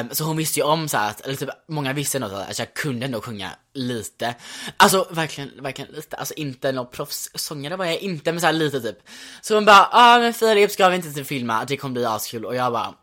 Um, 0.00 0.08
så 0.12 0.24
hon 0.24 0.36
visste 0.36 0.60
ju 0.60 0.66
om 0.66 0.88
så 0.88 0.98
att, 0.98 1.20
eller 1.20 1.36
typ 1.36 1.48
många 1.68 1.92
visste 1.92 2.18
ändå 2.18 2.36
att 2.36 2.58
jag 2.58 2.74
kunde 2.74 3.06
ändå 3.06 3.20
sjunga 3.20 3.50
lite. 3.74 4.34
Alltså 4.76 5.08
verkligen, 5.10 5.62
verkligen 5.62 5.92
lite. 5.92 6.16
Alltså 6.16 6.34
inte 6.34 6.72
någon 6.72 6.90
proffssångare 6.90 7.76
var 7.76 7.84
jag 7.84 7.98
inte, 7.98 8.32
men 8.32 8.40
så 8.40 8.52
lite 8.52 8.80
typ. 8.80 8.98
Så 9.40 9.54
hon 9.54 9.64
bara, 9.64 9.76
ja 9.76 9.88
ah, 9.92 10.18
men 10.18 10.34
Filip 10.34 10.70
ska 10.70 10.88
vi 10.88 10.96
inte 10.96 11.12
typ 11.12 11.26
filma? 11.26 11.64
Det 11.64 11.76
kommer 11.76 11.92
bli 11.92 12.04
askul 12.04 12.44
och 12.44 12.54
jag 12.54 12.72
bara 12.72 12.94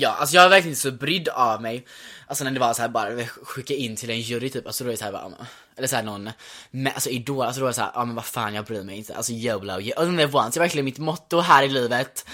Ja, 0.00 0.10
alltså 0.10 0.36
jag 0.36 0.42
var 0.42 0.50
verkligen 0.50 0.76
så 0.76 0.90
brydd 0.90 1.28
av 1.28 1.62
mig. 1.62 1.86
Alltså 2.26 2.44
när 2.44 2.50
det 2.50 2.60
var 2.60 2.74
så 2.74 2.82
här 2.82 2.88
bara 2.88 3.26
skicka 3.26 3.74
in 3.74 3.96
till 3.96 4.10
en 4.10 4.20
jury 4.20 4.50
typ, 4.50 4.66
alltså 4.66 4.84
då 4.84 4.90
är 4.90 4.92
det 4.92 4.98
så 4.98 5.04
här 5.04 5.12
bara, 5.12 5.32
eller 5.76 5.88
såhär 5.88 6.02
någon, 6.02 6.30
men, 6.70 6.92
alltså 6.92 7.10
idol, 7.10 7.46
alltså 7.46 7.60
då 7.60 7.66
är 7.66 7.70
det 7.70 7.74
såhär, 7.74 7.90
ja 7.94 8.04
men 8.04 8.14
vad 8.14 8.24
fan 8.24 8.54
jag 8.54 8.64
bryr 8.64 8.82
mig 8.82 8.96
inte, 8.96 9.14
alltså 9.14 9.32
YOLO, 9.32 9.80
you 9.80 10.06
only 10.06 10.24
once, 10.24 10.50
det 10.50 10.56
är 10.56 10.60
verkligen 10.60 10.84
mitt 10.84 10.98
motto 10.98 11.40
här 11.40 11.62
i 11.62 11.68
livet. 11.68 12.26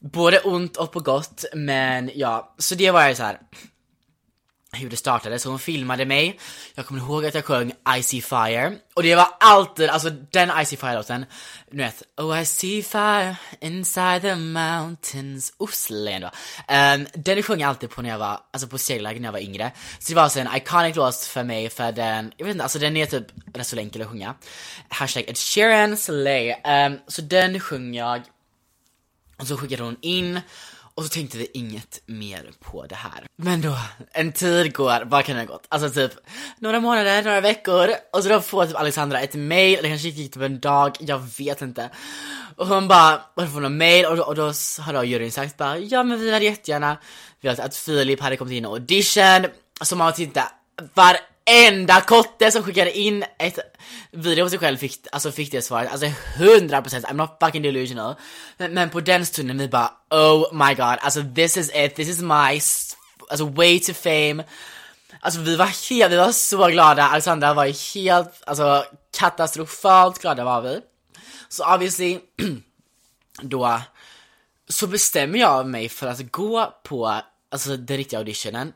Både 0.00 0.40
ont 0.40 0.76
och 0.76 0.92
på 0.92 1.00
gott, 1.00 1.44
men 1.54 2.10
ja, 2.14 2.54
så 2.58 2.74
det 2.74 2.90
var 2.90 3.08
ju 3.08 3.14
så 3.14 3.22
här 3.22 3.40
hur 4.72 4.90
det 4.90 4.96
startade, 4.96 5.38
så 5.38 5.50
hon 5.50 5.58
filmade 5.58 6.04
mig, 6.04 6.38
jag 6.74 6.86
kommer 6.86 7.00
ihåg 7.00 7.26
att 7.26 7.34
jag 7.34 7.44
sjöng 7.44 7.72
I 7.98 8.02
see 8.02 8.20
fire, 8.20 8.76
och 8.94 9.02
det 9.02 9.14
var 9.14 9.28
alltid, 9.40 9.90
alltså 9.90 10.10
den 10.10 10.60
I 10.60 10.66
see 10.66 10.76
fire-låten, 10.76 11.24
du 11.70 11.76
vet, 11.76 12.02
Oh 12.16 12.40
I 12.42 12.46
see 12.46 12.82
fire 12.82 13.36
inside 13.60 14.22
the 14.22 14.34
mountains, 14.34 15.52
Oslen 15.58 16.20
då. 16.20 16.26
Um, 16.26 16.32
ehm, 16.68 17.06
den 17.14 17.42
sjöng 17.42 17.60
jag 17.60 17.68
alltid 17.68 17.90
på 17.90 18.02
när 18.02 18.10
jag 18.10 18.18
var, 18.18 18.40
alltså 18.50 18.68
på 18.68 18.78
seglarläger 18.78 19.20
när 19.20 19.28
jag 19.28 19.32
var 19.32 19.40
yngre, 19.40 19.72
så 19.98 20.08
det 20.08 20.14
var 20.14 20.22
alltså 20.22 20.40
en 20.40 20.56
iconic 20.56 20.96
låt 20.96 21.16
för 21.16 21.44
mig 21.44 21.70
för 21.70 21.92
den, 21.92 22.32
jag 22.36 22.46
vet 22.46 22.52
inte, 22.52 22.62
alltså 22.62 22.78
den 22.78 22.96
är 22.96 23.06
typ 23.06 23.26
rätt 23.54 23.66
så 23.66 23.78
enkel 23.78 24.02
att 24.02 24.08
sjunga. 24.08 24.34
Hashtag 24.88 25.24
Ed 25.28 25.38
Sheeran 25.38 25.96
Slay, 25.96 26.54
um, 26.64 26.98
så 27.06 27.22
den 27.22 27.60
sjöng 27.60 27.94
jag, 27.94 28.22
och 29.36 29.46
så 29.46 29.56
skickade 29.56 29.82
hon 29.82 29.96
in, 30.00 30.40
och 31.00 31.06
så 31.06 31.10
tänkte 31.10 31.38
vi 31.38 31.46
inget 31.54 32.02
mer 32.06 32.50
på 32.60 32.86
det 32.86 32.94
här. 32.94 33.26
Men 33.36 33.60
då, 33.60 33.78
en 34.12 34.32
tid 34.32 34.74
går, 34.74 35.04
vad 35.04 35.24
kan 35.24 35.36
det 35.36 35.42
ha 35.42 35.46
gått? 35.46 35.66
Alltså 35.68 35.90
typ 35.90 36.12
några 36.58 36.80
månader, 36.80 37.22
några 37.22 37.40
veckor 37.40 37.90
och 38.12 38.22
så 38.22 38.28
då 38.28 38.40
får 38.40 38.66
typ 38.66 38.76
Alexandra 38.76 39.20
ett 39.20 39.34
mail, 39.34 39.78
eller 39.78 39.88
kanske 39.88 40.08
gick 40.08 40.32
typ 40.32 40.42
en 40.42 40.60
dag, 40.60 40.96
jag 41.00 41.18
vet 41.38 41.62
inte. 41.62 41.90
Och 42.56 42.66
hon 42.66 42.88
bara, 42.88 43.22
och 43.34 43.52
får 43.52 43.60
något 43.60 43.72
mail 43.72 44.06
och, 44.06 44.28
och 44.28 44.34
då 44.34 44.42
har 44.80 44.92
då 44.92 45.04
juryn 45.04 45.32
sagt 45.32 45.56
bara, 45.56 45.78
ja 45.78 46.02
men 46.02 46.20
vi 46.20 46.32
hade 46.32 46.44
jättegärna 46.44 46.96
velat 47.40 47.60
att 47.60 47.76
Filip 47.76 48.20
hade 48.20 48.36
kommit 48.36 48.54
in 48.54 48.66
och 48.66 48.72
audition, 48.72 49.46
som 49.82 49.98
man 49.98 50.12
titta 50.12 50.52
var 50.94 51.16
enda 51.50 52.00
kotte 52.00 52.50
som 52.50 52.62
skickade 52.62 52.98
in 52.98 53.24
ett 53.38 53.58
video 54.10 54.44
på 54.44 54.50
sig 54.50 54.58
själv 54.58 54.76
fick, 54.76 55.06
alltså 55.12 55.32
fick 55.32 55.52
det 55.52 55.62
svaret, 55.62 55.92
alltså 55.92 56.06
100% 56.06 57.04
I'm 57.04 57.14
not 57.14 57.36
fucking 57.40 57.62
delusional. 57.62 58.14
Men, 58.56 58.74
men 58.74 58.90
på 58.90 59.00
den 59.00 59.26
stunden 59.26 59.58
vi 59.58 59.68
bara 59.68 59.92
oh 60.10 60.54
my 60.54 60.74
god, 60.74 60.98
alltså 61.00 61.22
this 61.34 61.56
is 61.56 61.70
it, 61.74 61.94
this 61.94 62.08
is 62.08 62.20
my, 62.20 62.60
alltså 63.30 63.44
way 63.44 63.80
to 63.80 63.92
fame. 63.92 64.44
Alltså 65.20 65.40
vi 65.40 65.56
var 65.56 65.66
helt, 65.66 66.12
vi 66.12 66.16
var 66.16 66.32
så 66.32 66.66
glada, 66.66 67.02
Alexandra 67.02 67.54
var 67.54 67.94
helt, 67.94 68.42
alltså 68.46 68.84
katastrofalt 69.18 70.18
glada 70.18 70.44
var 70.44 70.62
vi. 70.62 70.80
Så 71.48 71.74
obviously, 71.74 72.18
då 73.42 73.80
så 74.68 74.86
bestämmer 74.86 75.38
jag 75.38 75.66
mig 75.66 75.88
för 75.88 76.06
att 76.06 76.32
gå 76.32 76.74
på 76.84 77.20
alltså 77.50 77.76
den 77.76 77.96
riktiga 77.96 78.18
auditionen. 78.18 78.72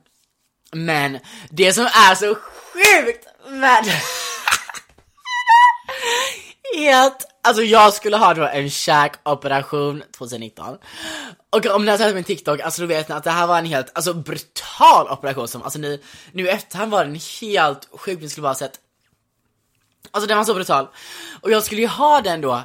Men 0.74 1.18
det 1.50 1.72
som 1.72 1.84
är 1.84 2.14
så 2.14 2.34
sjukt 2.34 3.26
med 3.48 3.84
är 6.76 7.06
att, 7.06 7.22
alltså 7.42 7.62
jag 7.62 7.94
skulle 7.94 8.16
ha 8.16 8.34
då 8.34 8.46
en 8.46 8.70
käkoperation 8.70 10.02
2019. 10.16 10.76
Och 11.50 11.66
om 11.66 11.84
ni 11.84 11.90
har 11.90 11.98
sett 11.98 12.14
min 12.14 12.24
TikTok, 12.24 12.60
alltså 12.60 12.82
då 12.82 12.88
vet 12.88 13.08
ni 13.08 13.14
att 13.14 13.24
det 13.24 13.30
här 13.30 13.46
var 13.46 13.58
en 13.58 13.66
helt, 13.66 13.90
alltså 13.94 14.14
brutal 14.14 15.08
operation 15.08 15.48
som, 15.48 15.62
alltså 15.62 15.78
ni, 15.78 16.02
nu 16.32 16.46
i 16.46 16.48
efterhand 16.48 16.90
var 16.90 17.04
den 17.04 17.20
helt 17.40 17.88
sjuk, 17.92 18.20
ni 18.20 18.28
skulle 18.28 18.42
bara 18.42 18.48
ha 18.48 18.54
sett 18.54 18.80
Alltså 20.10 20.28
den 20.28 20.36
var 20.36 20.44
så 20.44 20.54
brutal. 20.54 20.88
Och 21.40 21.50
jag 21.50 21.64
skulle 21.64 21.80
ju 21.80 21.86
ha 21.86 22.20
den 22.20 22.40
då, 22.40 22.62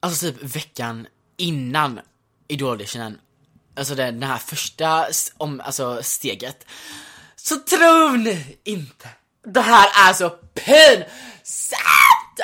alltså 0.00 0.26
typ 0.26 0.56
veckan 0.56 1.06
innan 1.36 2.00
idol 2.48 2.82
Alltså 3.76 3.94
den, 3.94 4.20
den 4.20 4.30
här 4.30 4.38
första, 4.38 5.06
om, 5.36 5.60
alltså 5.60 6.02
steget. 6.02 6.66
Så 7.50 7.56
tror 7.56 8.16
ni 8.16 8.58
inte, 8.64 9.08
det 9.44 9.60
här 9.60 10.08
är 10.08 10.12
så 10.12 10.30
pinsamt! 10.30 11.10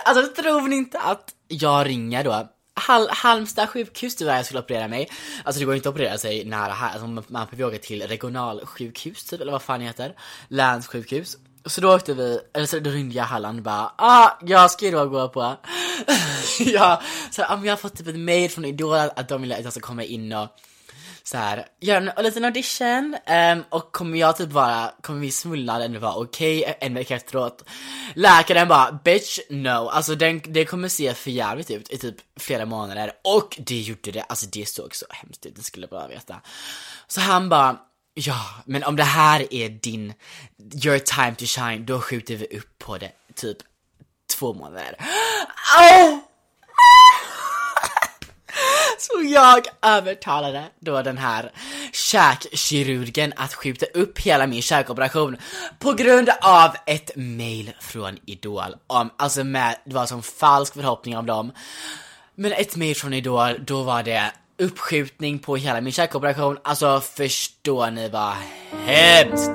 Alltså 0.04 0.42
tror 0.42 0.68
ni 0.68 0.76
inte 0.76 1.00
att 1.00 1.34
jag 1.48 1.86
ringer 1.86 2.24
då 2.24 2.48
Hal 2.74 3.08
Halmstad 3.10 3.68
sjukhus 3.68 4.16
tyvärr 4.16 4.36
jag 4.36 4.44
skulle 4.44 4.60
operera 4.60 4.88
mig. 4.88 5.10
Alltså 5.44 5.60
det 5.60 5.66
går 5.66 5.74
inte 5.74 5.88
att 5.88 5.94
operera 5.94 6.18
sig 6.18 6.44
nära 6.44 6.72
här, 6.72 6.90
alltså 6.90 7.06
man 7.06 7.46
behöver 7.50 7.64
åka 7.64 7.78
till 7.78 8.02
regionalsjukhus 8.02 9.24
typ, 9.24 9.40
eller 9.40 9.52
vad 9.52 9.62
fan 9.62 9.80
det 9.80 9.86
heter. 9.86 10.14
Länssjukhus. 10.48 11.36
Så 11.66 11.80
då 11.80 11.94
åkte 11.94 12.14
vi, 12.14 12.40
eller 12.54 12.66
så 12.66 12.78
då 12.78 12.90
ringde 12.90 13.14
jag 13.14 13.24
Halland 13.24 13.58
och 13.58 13.64
bara 13.64 13.92
ah, 13.98 14.30
jag 14.42 14.70
ska 14.70 14.84
ju 14.84 14.90
då 14.90 15.06
gå 15.06 15.28
på 15.28 15.56
ja, 16.58 17.02
så 17.30 17.42
ah, 17.42 17.60
jag 17.64 17.72
har 17.72 17.76
fått 17.76 17.96
typ 17.96 18.08
ett 18.08 18.18
mail 18.18 18.50
från 18.50 18.64
Idol 18.64 19.10
att 19.16 19.28
de 19.28 19.42
vill 19.42 19.52
att 19.52 19.64
jag 19.64 19.72
ska 19.72 19.80
komma 19.80 20.04
in 20.04 20.32
och 20.32 20.48
så 21.26 21.36
här, 21.36 21.66
göra 21.80 22.12
en, 22.12 22.24
liten 22.24 22.44
audition 22.44 23.16
um, 23.52 23.64
och 23.68 23.92
kommer 23.92 24.18
jag 24.18 24.36
typ 24.36 24.52
vara, 24.52 24.92
kommer 25.02 25.20
vi 25.20 25.30
svullnad 25.30 25.82
ändå 25.82 25.98
vara 25.98 26.14
okej 26.14 26.60
okay, 26.60 26.74
en 26.80 26.94
vecka 26.94 27.16
efteråt? 27.16 27.64
Läkaren 28.14 28.68
bara 28.68 28.92
bitch 28.92 29.38
no, 29.50 29.68
alltså 29.88 30.14
den, 30.14 30.42
det 30.44 30.64
kommer 30.64 30.88
se 30.88 31.14
för 31.14 31.30
jävligt 31.30 31.70
ut 31.70 31.90
i 31.90 31.98
typ 31.98 32.16
flera 32.36 32.66
månader 32.66 33.12
och 33.24 33.56
det 33.58 33.80
gjorde 33.80 34.10
det, 34.10 34.22
alltså 34.22 34.46
det 34.46 34.68
såg 34.68 34.94
så 34.94 35.06
hemskt 35.10 35.46
ut, 35.46 35.56
det 35.56 35.62
skulle 35.62 35.86
bara 35.86 36.08
veta. 36.08 36.40
Så 37.06 37.20
han 37.20 37.48
bara 37.48 37.78
Ja, 38.18 38.40
men 38.64 38.84
om 38.84 38.96
det 38.96 39.02
här 39.02 39.54
är 39.54 39.68
din, 39.68 40.14
your 40.84 40.98
time 40.98 41.34
to 41.34 41.44
shine, 41.44 41.86
då 41.86 42.00
skjuter 42.00 42.36
vi 42.36 42.58
upp 42.58 42.78
på 42.78 42.98
det 42.98 43.12
typ 43.34 43.58
två 44.38 44.54
månader. 44.54 44.96
Oh! 45.78 46.25
Så 48.98 49.22
jag 49.22 49.66
övertalade 49.82 50.64
då 50.80 51.02
den 51.02 51.18
här 51.18 51.52
käkkirurgen 51.92 53.32
att 53.36 53.54
skjuta 53.54 53.86
upp 53.86 54.18
hela 54.18 54.46
min 54.46 54.62
käkoperation 54.62 55.36
på 55.78 55.92
grund 55.92 56.28
av 56.42 56.76
ett 56.86 57.10
mail 57.16 57.72
från 57.80 58.18
Idol 58.26 58.76
om, 58.86 59.10
alltså 59.16 59.44
med, 59.44 59.76
det 59.84 59.94
var 59.94 60.06
som 60.06 60.22
falsk 60.22 60.74
förhoppning 60.74 61.16
av 61.16 61.24
dem. 61.24 61.52
Men 62.34 62.52
ett 62.52 62.76
mail 62.76 62.96
från 62.96 63.12
Idol, 63.12 63.64
då 63.64 63.82
var 63.82 64.02
det 64.02 64.32
uppskjutning 64.58 65.38
på 65.38 65.56
hela 65.56 65.80
min 65.80 65.92
käkoperation. 65.92 66.58
Alltså 66.64 67.00
förstår 67.00 67.90
ni 67.90 68.08
vad 68.08 68.34
hemskt? 68.86 69.50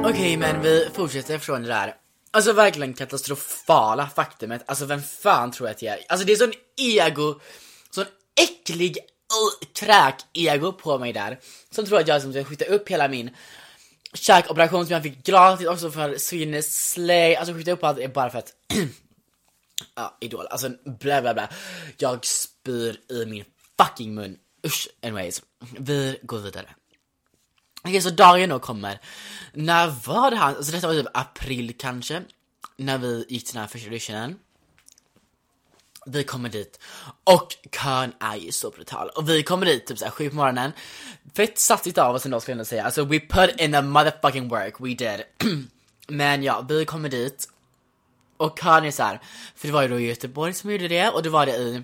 Okej, 0.00 0.10
okay, 0.10 0.36
men 0.36 0.62
vi 0.62 0.88
fortsätter 0.94 1.38
från 1.38 1.62
det 1.62 1.68
där. 1.68 1.94
Alltså 2.36 2.52
verkligen 2.52 2.94
katastrofala 2.94 4.06
faktumet. 4.08 4.62
Alltså 4.66 4.86
vem 4.86 5.02
fan 5.02 5.52
tror 5.52 5.68
jag 5.68 5.74
att 5.74 5.82
jag 5.82 5.94
är? 5.94 6.04
Alltså 6.08 6.26
det 6.26 6.32
är 6.32 6.36
sån 6.36 6.52
ego, 6.76 7.40
sån 7.90 8.04
äcklig 8.40 8.96
uh, 8.96 9.68
kräk-ego 9.72 10.72
på 10.72 10.98
mig 10.98 11.12
där. 11.12 11.38
Som 11.70 11.86
tror 11.86 11.98
att 11.98 12.08
jag 12.08 12.14
liksom 12.14 12.32
ska 12.32 12.44
skjuta 12.44 12.64
upp 12.64 12.88
hela 12.88 13.08
min 13.08 13.30
käkoperation 14.12 14.86
som 14.86 14.92
jag 14.92 15.02
fick 15.02 15.24
gratis 15.24 15.66
också 15.66 15.90
för 15.90 16.18
Sweden 16.18 16.62
Slay. 16.62 17.34
Alltså 17.34 17.54
skjuta 17.54 17.72
upp 17.72 17.84
allt 17.84 17.98
är 17.98 18.08
bara 18.08 18.30
för 18.30 18.38
att 18.38 18.52
ja, 19.94 20.16
idol, 20.20 20.46
alltså 20.46 20.70
bla 20.84 21.22
bla 21.22 21.34
bla. 21.34 21.48
Jag 21.96 22.26
spyr 22.26 23.00
i 23.10 23.26
min 23.26 23.44
fucking 23.78 24.14
mun. 24.14 24.38
Usch, 24.66 24.88
anyways. 25.02 25.42
Vi 25.78 26.18
går 26.22 26.38
vidare. 26.38 26.66
Okej, 27.86 28.00
så 28.00 28.10
dagen 28.10 28.48
då 28.48 28.58
kommer. 28.58 29.00
När 29.52 29.88
var 30.06 30.30
det 30.30 30.36
han, 30.36 30.56
Alltså 30.56 30.72
detta 30.72 30.86
var 30.86 30.94
typ 30.94 31.06
april 31.14 31.74
kanske. 31.78 32.22
När 32.76 32.98
vi 32.98 33.26
gick 33.28 33.44
till 33.44 33.54
den 33.54 33.60
här 33.60 33.68
första 33.68 33.86
auditionen. 33.86 34.38
Vi 36.06 36.24
kommer 36.24 36.48
dit. 36.48 36.80
Och 37.24 37.56
kön 37.72 38.12
är 38.20 38.36
ju 38.36 38.52
så 38.52 38.70
brutal. 38.70 39.08
Och 39.08 39.28
vi 39.28 39.42
kommer 39.42 39.66
dit 39.66 39.86
typ 39.86 39.98
såhär 39.98 40.10
sju 40.10 40.30
på 40.30 40.36
morgonen. 40.36 40.72
Fett 41.36 41.58
satsigt 41.58 41.98
av 41.98 42.14
oss 42.14 42.24
ändå 42.24 42.40
skulle 42.40 42.52
jag 42.52 42.56
ändå 42.56 42.64
säga, 42.64 42.84
alltså 42.84 43.04
we 43.04 43.20
put 43.20 43.60
in 43.60 43.72
the 43.72 43.82
motherfucking 43.82 44.48
work, 44.48 44.74
we 44.80 44.88
did. 44.88 45.22
Men 46.08 46.42
ja, 46.42 46.66
vi 46.68 46.84
kommer 46.84 47.08
dit. 47.08 47.48
Och 48.36 48.58
kön 48.58 48.84
är 48.84 48.90
såhär, 48.90 49.20
för 49.56 49.68
det 49.68 49.74
var 49.74 49.82
ju 49.82 49.88
då 49.88 50.00
i 50.00 50.08
Göteborg 50.08 50.52
som 50.52 50.70
gjorde 50.70 50.88
det. 50.88 51.10
Och 51.10 51.22
det 51.22 51.30
var 51.30 51.46
det 51.46 51.56
i 51.56 51.82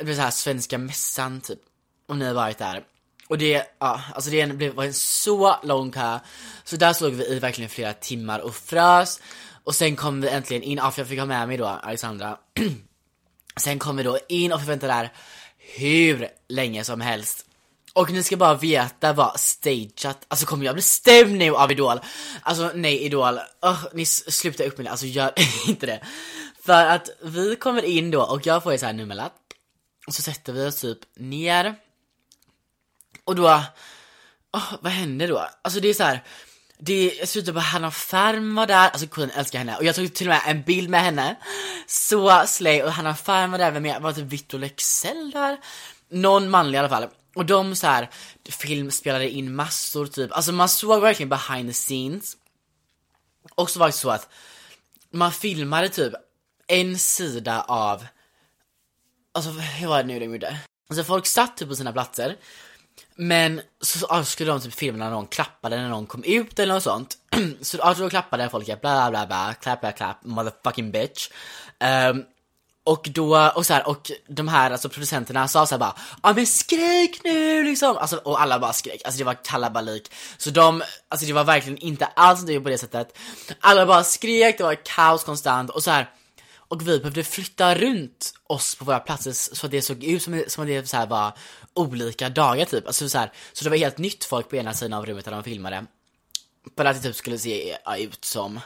det 0.00 0.14
så 0.14 0.22
här 0.22 0.30
svenska 0.30 0.78
mässan 0.78 1.40
typ. 1.40 1.60
Om 2.06 2.18
ni 2.18 2.26
har 2.26 2.34
varit 2.34 2.58
där 2.58 2.84
och 3.30 3.38
det, 3.38 3.62
ja, 3.78 4.00
alltså 4.14 4.30
det 4.30 4.70
var 4.70 4.84
en 4.84 4.94
så 4.94 5.56
lång 5.62 5.92
kö 5.92 6.18
Så 6.64 6.76
där 6.76 6.92
stod 6.92 7.12
vi 7.12 7.24
i 7.24 7.38
verkligen 7.38 7.70
flera 7.70 7.92
timmar 7.92 8.38
och 8.38 8.54
frös 8.54 9.20
Och 9.64 9.74
sen 9.74 9.96
kom 9.96 10.20
vi 10.20 10.28
äntligen 10.28 10.62
in, 10.62 10.78
ja 10.78 10.90
för 10.90 11.00
jag 11.00 11.08
fick 11.08 11.18
ha 11.18 11.26
med 11.26 11.48
mig 11.48 11.56
då 11.56 11.66
Alexandra 11.66 12.38
Sen 13.56 13.78
kom 13.78 13.96
vi 13.96 14.02
då 14.02 14.18
in 14.28 14.52
och 14.52 14.60
förväntade 14.60 14.92
där 14.92 15.12
hur 15.58 16.28
länge 16.48 16.84
som 16.84 17.00
helst 17.00 17.46
och 17.92 18.10
ni 18.10 18.22
ska 18.22 18.36
bara 18.36 18.54
veta 18.54 19.12
vad 19.12 19.40
stageat, 19.40 20.26
alltså 20.28 20.46
kommer 20.46 20.64
jag 20.64 20.74
bli 20.74 20.82
stämd 20.82 21.36
nu 21.36 21.54
av 21.54 21.72
Idol? 21.72 22.00
Alltså 22.42 22.70
nej 22.74 22.98
Idol, 22.98 23.38
oh, 23.62 23.84
ni 23.92 24.06
slutar 24.06 24.64
upp 24.64 24.78
med 24.78 24.86
det, 24.86 24.90
alltså 24.90 25.06
gör 25.06 25.32
inte 25.68 25.86
det. 25.86 26.00
För 26.62 26.86
att 26.86 27.10
vi 27.22 27.56
kommer 27.56 27.84
in 27.84 28.10
då 28.10 28.22
och 28.22 28.46
jag 28.46 28.62
får 28.62 28.72
ju 28.72 28.78
så 28.78 28.86
här 28.86 28.92
nummerlapp. 28.92 29.32
Och 30.06 30.14
så 30.14 30.22
sätter 30.22 30.52
vi 30.52 30.66
oss 30.66 30.80
typ 30.80 30.98
ner. 31.16 31.76
Och 33.30 33.36
då, 33.36 33.62
oh, 34.52 34.72
vad 34.80 34.92
hände 34.92 35.26
då? 35.26 35.48
Alltså 35.62 35.80
det 35.80 35.88
är 35.88 35.94
så 35.94 36.02
här. 36.02 36.24
Det 36.78 37.28
ser 37.28 37.40
ut 37.40 37.46
som 37.46 37.56
att 37.56 37.64
Hanna 37.64 37.90
Färm 37.90 38.54
var 38.54 38.66
där, 38.66 38.88
alltså 38.88 39.06
kunden 39.06 39.38
älskar 39.38 39.58
henne 39.58 39.76
och 39.76 39.84
jag 39.84 39.94
tog 39.94 40.14
till 40.14 40.26
och 40.26 40.34
med 40.34 40.42
en 40.46 40.62
bild 40.62 40.90
med 40.90 41.02
henne 41.02 41.36
Så 41.86 42.46
slay, 42.46 42.82
och 42.82 42.92
Hanna 42.92 43.16
Färm 43.16 43.50
var 43.50 43.58
där, 43.58 43.70
vem 43.70 43.82
mer? 43.82 44.00
Var 44.00 44.12
typ 44.12 44.24
Victor 44.24 44.58
Lexell 44.58 45.30
där? 45.30 45.58
Någon 46.08 46.50
manlig 46.50 46.76
i 46.76 46.78
alla 46.78 46.88
fall 46.88 47.08
och 47.34 47.46
de 47.46 47.76
så 47.76 47.86
här 47.86 48.10
film 48.48 48.90
spelade 48.90 49.30
in 49.30 49.54
massor 49.54 50.06
typ, 50.06 50.32
alltså 50.32 50.52
man 50.52 50.68
såg 50.68 51.00
verkligen 51.00 51.28
behind 51.28 51.68
the 51.68 51.74
scenes. 51.74 52.36
Och 53.54 53.70
så 53.70 53.78
var 53.78 53.86
det 53.86 53.92
så 53.92 54.10
att 54.10 54.28
man 55.10 55.32
filmade 55.32 55.88
typ 55.88 56.12
en 56.66 56.98
sida 56.98 57.64
av, 57.68 58.06
alltså 59.32 59.50
hur 59.50 59.88
var 59.88 60.02
det 60.02 60.08
nu 60.08 60.18
de 60.18 60.24
gjorde? 60.24 60.60
Alltså 60.90 61.04
folk 61.04 61.26
satt 61.26 61.56
typ 61.56 61.68
på 61.68 61.76
sina 61.76 61.92
platser, 61.92 62.36
men 63.16 63.60
ah, 64.08 64.24
så 64.24 64.24
skulle 64.24 64.50
de 64.52 64.60
typ 64.60 64.74
filma 64.74 65.04
när 65.04 65.10
någon 65.10 65.26
klappade 65.26 65.76
när 65.76 65.88
någon 65.88 66.06
kom 66.06 66.24
ut 66.24 66.58
eller 66.58 66.74
något 66.74 66.82
sånt. 66.82 67.16
så 67.60 67.82
alltså, 67.82 68.02
då 68.02 68.10
klappade 68.10 68.48
folk, 68.48 68.66
bla 68.66 68.76
bla 68.80 69.10
bla 69.10 69.26
bla, 69.26 69.54
clap 69.60 69.80
clap 69.80 69.96
clap, 69.96 70.24
motherfucking 70.24 70.90
bitch. 70.90 71.28
Um, 72.10 72.24
och 72.84 73.08
då, 73.14 73.50
och 73.54 73.66
så 73.66 73.74
här, 73.74 73.88
och 73.88 74.10
de 74.28 74.48
här 74.48 74.70
alltså 74.70 74.88
producenterna 74.88 75.48
sa 75.48 75.66
såhär 75.66 75.78
bara 75.78 75.94
Ja 76.22 76.32
men 76.32 76.46
skrik 76.46 77.20
nu 77.24 77.64
liksom! 77.64 77.96
Alltså, 77.96 78.16
och 78.16 78.40
alla 78.40 78.58
bara 78.58 78.72
skrek, 78.72 79.02
alltså 79.04 79.18
det 79.18 79.24
var 79.24 79.44
kalabalik 79.44 80.12
Så 80.38 80.50
de, 80.50 80.82
alltså 81.08 81.26
det 81.26 81.32
var 81.32 81.44
verkligen 81.44 81.78
inte 81.78 82.06
alls 82.06 82.42
det 82.42 82.60
på 82.60 82.68
det 82.68 82.78
sättet 82.78 83.18
Alla 83.60 83.86
bara 83.86 84.04
skrek, 84.04 84.58
det 84.58 84.64
var 84.64 84.74
kaos 84.74 85.24
konstant 85.24 85.70
och 85.70 85.82
så 85.82 85.90
här. 85.90 86.10
Och 86.70 86.88
vi 86.88 86.98
behövde 86.98 87.24
flytta 87.24 87.74
runt 87.74 88.34
oss 88.46 88.74
på 88.74 88.84
våra 88.84 89.00
platser 89.00 89.32
så 89.32 89.66
att 89.66 89.72
det 89.72 89.82
såg 89.82 90.04
ut 90.04 90.22
som, 90.22 90.44
som 90.46 90.62
att 90.62 90.68
det 90.68 90.88
så 90.88 90.96
här 90.96 91.06
var 91.06 91.32
olika 91.74 92.28
dagar 92.28 92.64
typ. 92.64 92.86
Alltså 92.86 93.08
så, 93.08 93.18
här, 93.18 93.32
så 93.52 93.64
det 93.64 93.70
var 93.70 93.76
helt 93.76 93.98
nytt 93.98 94.24
folk 94.24 94.48
på 94.48 94.56
ena 94.56 94.74
sidan 94.74 94.92
av 94.92 95.06
rummet 95.06 95.24
där 95.24 95.32
de 95.32 95.44
filmade. 95.44 95.86
För 96.76 96.84
att 96.84 96.96
det 96.96 97.02
typ 97.02 97.16
skulle 97.16 97.38
se 97.38 97.76
ut 97.98 98.24
som 98.24 98.60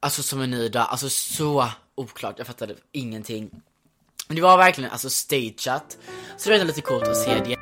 Alltså 0.00 0.22
som 0.22 0.40
en 0.40 0.50
ny 0.50 0.68
dag, 0.68 0.86
alltså 0.90 1.10
så 1.10 1.68
oklart, 1.94 2.34
jag 2.38 2.46
fattade 2.46 2.74
ingenting. 2.92 3.50
Men 4.26 4.36
det 4.36 4.42
var 4.42 4.56
verkligen 4.56 4.90
alltså 4.90 5.10
stageat, 5.10 5.98
så 6.36 6.50
det 6.50 6.58
var 6.58 6.64
lite 6.64 6.80
coolt 6.80 7.04
att 7.04 7.16
se 7.16 7.34
det. 7.44 7.57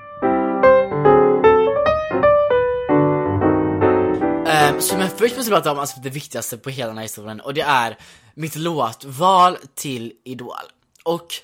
Så 4.80 4.96
men 4.96 5.10
först 5.10 5.36
måste 5.36 5.50
jag 5.52 5.58
prata 5.58 5.72
om 5.72 5.78
alltså, 5.78 6.00
det 6.00 6.10
viktigaste 6.10 6.58
på 6.58 6.70
hela 6.70 6.88
den 6.88 6.96
här 6.96 7.02
historien 7.02 7.40
och 7.40 7.54
det 7.54 7.60
är 7.60 7.96
mitt 8.34 8.56
låtval 8.56 9.56
till 9.74 10.12
Idol. 10.24 10.54
Och 11.02 11.34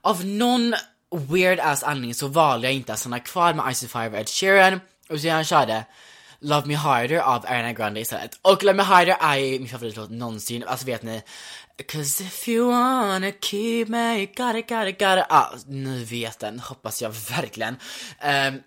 av 0.00 0.24
någon 0.24 0.74
weird 1.30 1.60
ass 1.60 1.82
anledning 1.82 2.14
så 2.14 2.28
valde 2.28 2.66
jag 2.66 2.74
inte 2.74 2.92
att 2.92 2.98
stanna 2.98 3.20
kvar 3.20 3.54
med 3.54 3.72
Icy 3.72 3.88
Fire 3.88 4.08
och 4.08 4.16
Ed 4.16 4.28
Sheeran 4.28 4.80
och 5.08 5.20
så 5.20 5.26
jag 5.26 5.46
körde 5.46 5.84
Love 6.40 6.66
Me 6.66 6.74
Harder 6.74 7.18
av 7.18 7.46
Ariana 7.46 7.72
Grande 7.72 8.00
istället. 8.00 8.38
Och 8.42 8.62
Love 8.62 8.76
Me 8.76 8.82
Harder 8.82 9.16
är 9.20 9.58
min 9.58 9.68
favoritlåt 9.68 10.10
någonsin, 10.10 10.64
alltså 10.66 10.86
vet 10.86 11.02
ni 11.02 11.22
Cause 11.88 12.24
if 12.24 12.48
you 12.48 12.68
wanna 12.68 13.32
keep 13.40 13.84
me, 13.88 14.16
you 14.16 14.26
gotta, 14.26 14.60
gotta, 14.60 14.90
gotta. 14.90 15.26
Ah, 15.28 15.54
nu 15.66 16.04
vet 16.04 16.38
den, 16.38 16.60
hoppas 16.60 17.02
jag 17.02 17.10
verkligen. 17.10 17.76
Um, 18.24 18.62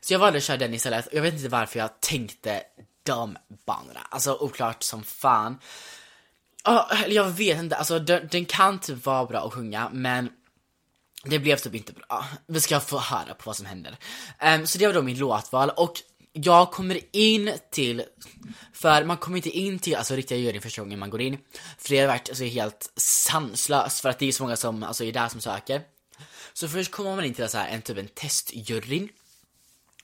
så 0.00 0.14
jag 0.14 0.18
valde 0.18 0.36
att 0.36 0.44
köra 0.44 0.56
den 0.56 0.74
istället. 0.74 1.08
Jag 1.12 1.22
vet 1.22 1.34
inte 1.34 1.48
varför 1.48 1.78
jag 1.78 2.00
tänkte 2.00 2.62
de 3.10 3.36
banorna. 3.66 4.00
Alltså 4.10 4.34
oklart 4.40 4.82
som 4.82 5.02
fan. 5.02 5.58
Oh, 6.64 7.04
jag 7.08 7.24
vet 7.24 7.58
inte, 7.58 7.76
alltså 7.76 7.98
den, 7.98 8.28
den 8.30 8.44
kan 8.44 8.78
typ 8.78 9.06
vara 9.06 9.26
bra 9.26 9.46
att 9.46 9.52
sjunga, 9.52 9.90
men 9.92 10.30
det 11.24 11.38
blev 11.38 11.56
typ 11.56 11.74
inte 11.74 11.92
bra. 11.92 12.24
Vi 12.46 12.60
ska 12.60 12.80
få 12.80 12.98
höra 12.98 13.34
på 13.34 13.42
vad 13.44 13.56
som 13.56 13.66
händer. 13.66 13.96
Um, 14.42 14.66
så 14.66 14.78
det 14.78 14.86
var 14.86 14.94
då 14.94 15.02
min 15.02 15.18
låtval 15.18 15.70
och 15.70 16.02
jag 16.32 16.70
kommer 16.70 17.00
in 17.12 17.52
till, 17.70 18.02
för 18.72 19.04
man 19.04 19.16
kommer 19.16 19.36
inte 19.36 19.50
in 19.50 19.78
till 19.78 19.96
alltså 19.96 20.14
riktiga 20.14 20.38
juryn 20.38 20.62
första 20.62 20.82
gången 20.82 20.98
man 20.98 21.10
går 21.10 21.20
in. 21.20 21.38
För 21.78 21.88
det 21.88 22.00
har 22.00 22.06
varit 22.06 22.28
alltså, 22.28 22.44
helt 22.44 22.92
sanslöst 22.96 24.00
för 24.00 24.08
att 24.08 24.18
det 24.18 24.26
är 24.26 24.32
så 24.32 24.42
många 24.42 24.56
som 24.56 24.82
alltså, 24.82 25.04
är 25.04 25.12
där 25.12 25.28
som 25.28 25.40
söker. 25.40 25.82
Så 26.52 26.68
först 26.68 26.90
kommer 26.90 27.16
man 27.16 27.24
in 27.24 27.34
till 27.34 27.48
så 27.48 27.58
här, 27.58 27.68
en 27.68 27.82
typ 27.82 27.98
en 27.98 28.08
testjuryn. 28.08 29.08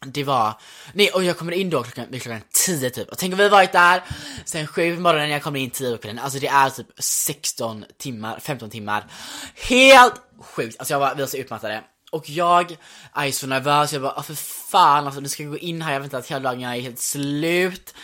Det 0.01 0.25
var, 0.25 0.55
nej 0.93 1.11
och 1.11 1.25
jag 1.25 1.39
kommer 1.39 1.53
in 1.53 1.71
då 1.71 1.83
klockan, 1.83 2.07
vid 2.11 2.23
klockan 2.23 2.43
10 2.67 2.91
typ. 2.91 3.09
Och 3.09 3.19
tänk 3.19 3.33
om 3.33 3.39
vi 3.39 3.49
varit 3.49 3.73
där 3.73 4.03
sen 4.45 4.67
7 4.67 4.95
på 4.95 5.01
morgonen 5.01 5.31
jag 5.31 5.43
kommer 5.43 5.61
in 5.61 5.71
10 5.71 5.97
på 5.97 6.03
kvällen, 6.03 6.19
alltså 6.19 6.39
det 6.39 6.47
är 6.47 6.71
typ 6.71 6.87
16 6.99 7.85
timmar, 7.99 8.41
15 8.41 8.71
timmar. 8.71 9.07
Helt 9.55 10.15
sjukt, 10.41 10.77
alltså 10.79 10.95
jag 10.95 11.01
var, 11.01 11.15
vi 11.15 11.21
var 11.21 11.29
så 11.29 11.37
utmattade. 11.37 11.85
Och 12.11 12.31
jag 12.31 12.77
är 13.15 13.31
så 13.31 13.47
nervös, 13.47 13.93
jag 13.93 14.03
bara, 14.03 14.23
för 14.23 14.35
fan 14.71 15.07
alltså 15.07 15.21
nu 15.21 15.29
ska 15.29 15.43
jag 15.43 15.53
gå 15.53 15.59
in 15.59 15.83
här, 15.83 15.93
jag 15.93 15.99
har 15.99 16.01
väntat 16.01 16.27
hela 16.27 16.41
dagen, 16.41 16.61
jag 16.61 16.77
är 16.77 16.81
helt 16.81 17.01
slut. 17.01 17.95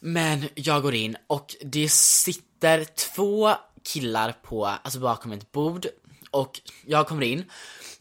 Men 0.00 0.48
jag 0.54 0.82
går 0.82 0.94
in 0.94 1.16
och 1.26 1.56
det 1.60 1.88
sitter 1.88 2.84
två 2.84 3.54
killar 3.84 4.32
på, 4.32 4.66
alltså 4.66 4.98
bakom 4.98 5.32
ett 5.32 5.52
bord. 5.52 5.86
Och 6.30 6.60
jag 6.86 7.08
kommer 7.08 7.22
in 7.22 7.44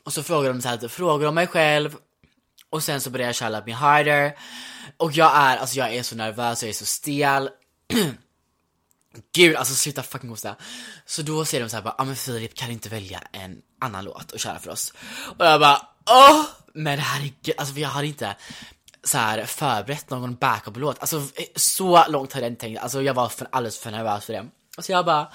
och 0.04 0.14
så 0.14 0.24
frågar 0.24 0.50
de 0.50 0.62
så 0.62 0.70
här, 0.70 0.78
typ, 0.78 0.92
frågar 0.92 1.28
om 1.28 1.36
mig 1.36 1.48
själv? 1.48 1.96
Och 2.74 2.84
sen 2.84 3.02
så 3.02 3.10
börjar 3.10 3.28
jag 3.28 3.36
köra 3.36 3.64
Me 3.66 3.72
Harder 3.72 4.36
och 4.98 5.12
jag 5.12 5.32
är, 5.36 5.58
alltså 5.58 5.78
jag 5.78 5.94
är 5.94 6.04
så 6.04 6.16
nervös, 6.16 6.64
jag 6.64 6.70
är 6.70 6.74
så 6.74 6.86
stel 6.86 7.50
Gud, 9.36 9.56
alltså 9.56 9.74
sluta 9.74 10.04
fucking 10.04 10.30
hosta. 10.30 10.56
Så 11.06 11.22
då 11.22 11.46
säger 11.46 11.64
de 11.64 11.70
så 11.70 11.76
här 11.76 11.84
bara, 11.84 11.96
ja 11.98 12.04
ah, 12.04 12.06
men 12.06 12.16
Filip 12.16 12.56
kan 12.56 12.68
du 12.68 12.74
inte 12.74 12.90
välja 12.90 13.24
en 13.32 13.62
annan 13.82 14.06
låt 14.06 14.34
att 14.34 14.40
köra 14.40 14.60
för 14.60 14.72
oss? 14.72 14.94
Och 15.38 15.46
jag 15.46 15.60
bara, 15.60 15.88
åh! 16.06 16.46
Men 16.74 17.00
herregud, 17.00 17.56
alltså 17.58 17.80
jag 17.80 17.90
hade 17.90 18.08
inte 18.08 18.36
så 19.04 19.18
här 19.18 19.46
förberett 19.46 20.10
någon 20.10 20.36
backup-låt. 20.36 21.00
Alltså 21.00 21.18
eh, 21.18 21.46
så 21.56 22.06
långt 22.08 22.34
hade 22.34 22.46
jag 22.46 22.52
inte 22.52 22.62
tänkt, 22.62 22.82
alltså 22.82 23.02
jag 23.02 23.14
var 23.14 23.30
för, 23.30 23.48
alldeles 23.52 23.80
för 23.80 23.92
nervös 23.92 24.26
för 24.26 24.34
det. 24.34 24.46
Så 24.80 24.92
jag 24.92 25.06
bara, 25.06 25.32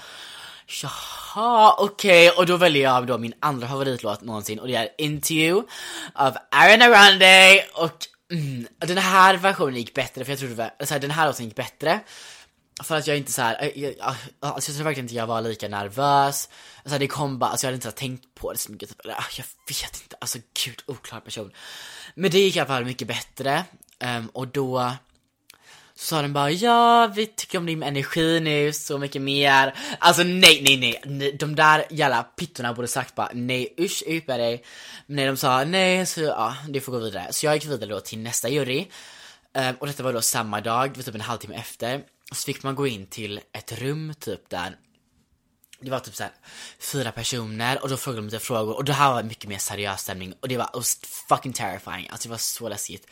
jaha 0.83 1.75
okej, 1.77 2.29
okay. 2.29 2.37
och 2.37 2.45
då 2.45 2.57
väljer 2.57 2.83
jag 2.83 3.07
då 3.07 3.17
min 3.17 3.33
andra 3.39 3.67
favoritlåt 3.67 4.21
någonsin 4.21 4.59
och 4.59 4.67
det 4.67 4.75
är 4.75 4.89
Into 4.97 5.33
You 5.33 5.63
av 6.13 6.37
Ariana 6.51 6.87
Grande 6.87 7.63
och 7.73 8.07
mm, 8.31 8.67
den 8.77 8.97
här 8.97 9.37
versionen 9.37 9.75
gick 9.75 9.93
bättre 9.93 10.25
för 10.25 10.31
jag 10.31 10.39
trodde, 10.39 10.73
så 10.83 10.93
här, 10.93 11.01
den 11.01 11.11
här 11.11 11.27
låten 11.27 11.45
gick 11.45 11.55
bättre 11.55 11.99
för 12.83 12.97
att 12.97 13.07
jag 13.07 13.17
inte 13.17 13.31
så 13.31 13.41
här, 13.41 13.71
jag, 13.75 13.95
jag, 13.97 14.15
alltså 14.39 14.71
jag 14.71 14.75
tror 14.75 14.83
verkligen 14.83 15.05
inte 15.05 15.15
jag 15.15 15.27
var 15.27 15.41
lika 15.41 15.67
nervös. 15.67 16.49
Alltså 16.83 16.99
det 16.99 17.07
kom 17.07 17.39
bara, 17.39 17.49
alltså 17.49 17.65
jag 17.65 17.67
hade 17.67 17.75
inte 17.75 17.91
tänkt 17.91 18.35
på 18.35 18.51
det 18.51 18.57
så 18.57 18.71
mycket. 18.71 18.89
Typ, 18.89 18.97
jag 19.05 19.45
vet 19.67 20.01
inte, 20.03 20.15
alltså 20.21 20.37
gud, 20.65 20.83
oklar 20.85 21.19
person. 21.19 21.51
Men 22.15 22.31
det 22.31 22.39
gick 22.39 22.55
i 22.55 22.59
alla 22.59 22.67
fall 22.67 22.85
mycket 22.85 23.07
bättre. 23.07 23.63
Um, 24.03 24.29
och 24.33 24.47
då 24.47 24.93
så 25.99 26.05
sa 26.05 26.21
den 26.21 26.33
bara 26.33 26.51
ja, 26.51 27.07
vi 27.15 27.25
tycker 27.25 27.57
om 27.57 27.65
din 27.65 27.83
energi 27.83 28.39
nu 28.39 28.73
så 28.73 28.97
mycket 28.97 29.21
mer. 29.21 29.75
Alltså 29.99 30.23
nej, 30.23 30.61
nej, 30.63 31.01
nej, 31.05 31.31
de 31.39 31.55
där 31.55 31.85
jävla 31.89 32.23
pittorna 32.23 32.73
borde 32.73 32.87
sagt 32.87 33.15
bara 33.15 33.29
nej, 33.33 33.73
usch, 33.79 34.03
ut 34.07 34.27
med 34.27 34.39
dig. 34.39 34.63
Men 35.05 35.15
nej, 35.15 35.25
de 35.25 35.37
sa 35.37 35.63
nej, 35.63 36.05
så 36.05 36.21
ja, 36.21 36.55
du 36.69 36.81
får 36.81 36.91
gå 36.91 36.99
vidare. 36.99 37.27
Så 37.33 37.45
jag 37.45 37.55
gick 37.55 37.65
vidare 37.65 37.89
då 37.89 37.99
till 37.99 38.19
nästa 38.19 38.49
jury. 38.49 38.85
Um, 39.53 39.75
och 39.79 39.87
detta 39.87 40.03
var 40.03 40.13
då 40.13 40.21
samma 40.21 40.61
dag, 40.61 41.05
typ 41.05 41.15
en 41.15 41.21
halvtimme 41.21 41.55
efter 41.55 42.01
så 42.31 42.45
fick 42.45 42.63
man 42.63 42.75
gå 42.75 42.87
in 42.87 43.07
till 43.07 43.39
ett 43.53 43.71
rum 43.71 44.13
typ 44.19 44.49
där 44.49 44.75
det 45.81 45.91
var 45.91 45.99
typ 45.99 46.15
såhär 46.15 46.31
fyra 46.79 47.11
personer 47.11 47.83
och 47.83 47.89
då 47.89 47.97
frågade 47.97 48.21
de 48.21 48.25
lite 48.25 48.39
frågor 48.39 48.75
och 48.75 48.83
det 48.83 48.93
här 48.93 49.13
var 49.13 49.23
mycket 49.23 49.49
mer 49.49 49.57
seriös 49.57 50.01
stämning 50.01 50.33
och 50.39 50.47
det 50.47 50.57
var 50.57 50.69
fucking 51.29 51.53
terrifying, 51.53 52.09
alltså 52.09 52.27
det 52.27 52.31
var 52.31 52.37
så 52.37 52.69
läskigt. 52.69 53.07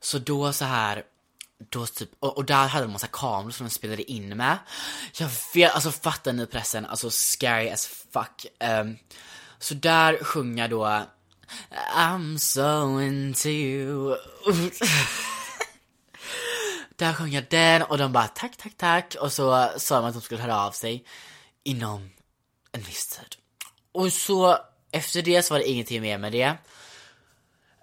Så 0.00 0.18
då 0.18 0.52
så 0.52 0.64
här 0.64 1.02
då 1.68 1.86
typ, 1.86 2.10
och, 2.20 2.36
och 2.36 2.44
där 2.44 2.66
hade 2.66 2.86
de 2.86 2.92
massa 2.92 3.06
kameror 3.06 3.50
som 3.50 3.66
de 3.66 3.70
spelade 3.70 4.10
in 4.12 4.36
med. 4.36 4.58
Jag 5.18 5.30
vet, 5.54 5.74
alltså 5.74 5.90
fattar 5.90 6.32
ni 6.32 6.46
pressen, 6.46 6.86
alltså 6.86 7.10
scary 7.10 7.70
as 7.70 7.86
fuck. 7.86 8.46
Um, 8.80 8.98
så 9.58 9.74
där 9.74 10.24
sjunger 10.24 10.62
jag 10.62 10.70
då 10.70 11.06
I'm 11.96 12.38
so 12.38 13.00
into 13.00 13.48
you. 13.48 14.16
Där 16.96 17.12
sjöng 17.12 17.32
jag 17.32 17.44
den 17.50 17.82
och 17.82 17.98
de 17.98 18.12
bara 18.12 18.28
tack, 18.28 18.56
tack, 18.56 18.72
tack 18.76 19.14
och 19.20 19.32
så 19.32 19.70
sa 19.76 19.96
de 20.00 20.04
att 20.04 20.14
de 20.14 20.22
skulle 20.22 20.40
höra 20.40 20.60
av 20.60 20.72
sig 20.72 21.04
inom 21.62 22.10
en 22.72 22.82
viss 22.82 23.06
tid. 23.06 23.36
Och 23.92 24.12
så 24.12 24.58
efter 24.92 25.22
det 25.22 25.42
så 25.42 25.54
var 25.54 25.58
det 25.58 25.68
ingenting 25.68 26.02
mer 26.02 26.18
med 26.18 26.32
det. 26.32 26.56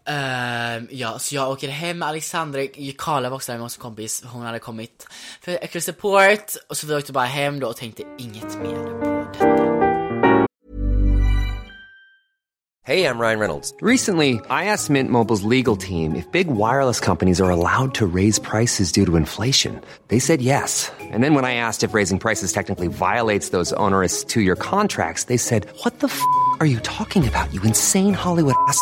Uh, 0.09 0.83
ja, 0.89 1.19
så 1.19 1.35
jag 1.35 1.49
åker 1.49 1.69
hem 1.69 1.99
med 1.99 2.07
Alexandra, 2.07 2.61
Karla 2.97 3.29
var 3.29 3.35
också 3.35 3.51
där 3.51 3.59
med 3.59 3.65
oss 3.65 3.77
kompis, 3.77 4.23
hon 4.25 4.41
hade 4.41 4.59
kommit 4.59 5.07
för 5.41 5.51
extra 5.51 5.81
support 5.81 6.55
och 6.69 6.77
så 6.77 6.87
vi 6.87 6.95
åkte 6.95 7.11
bara 7.11 7.25
hem 7.25 7.59
då 7.59 7.67
och 7.67 7.77
tänkte 7.77 8.03
inget 8.17 8.59
mer 8.59 8.75
på 8.75 9.05
detta. 9.39 9.61
Hej, 12.83 12.99
jag 12.99 13.21
Ryan 13.21 13.39
Reynolds. 13.39 13.73
Recently, 13.81 14.29
I 14.49 14.65
asked 14.65 14.89
Mint 14.89 15.11
Mobile's 15.11 15.43
legal 15.43 15.77
team 15.77 16.15
if 16.15 16.31
big 16.31 16.47
wireless 16.47 16.99
companies 16.99 17.39
are 17.39 17.51
allowed 17.51 17.93
to 17.93 18.05
raise 18.15 18.41
prices 18.41 18.91
due 18.91 19.05
to 19.05 19.17
inflation. 19.17 19.79
They 20.07 20.19
said 20.19 20.41
yes. 20.41 20.91
And 21.13 21.23
then 21.23 21.35
when 21.35 21.45
I 21.45 21.53
asked 21.53 21.89
if 21.89 21.93
raising 21.93 22.19
prices 22.19 22.51
technically 22.51 22.87
violates 22.87 23.49
those 23.49 23.71
onerous 23.77 24.23
two-year 24.23 24.55
contracts, 24.55 25.25
they 25.25 25.37
said, 25.37 25.67
"What 25.83 25.99
the 25.99 26.07
f*** 26.07 26.19
are 26.59 26.65
you 26.65 26.79
talking 26.79 27.27
about? 27.27 27.53
You 27.53 27.61
insane 27.63 28.15
Hollywood 28.15 28.55
ass." 28.67 28.81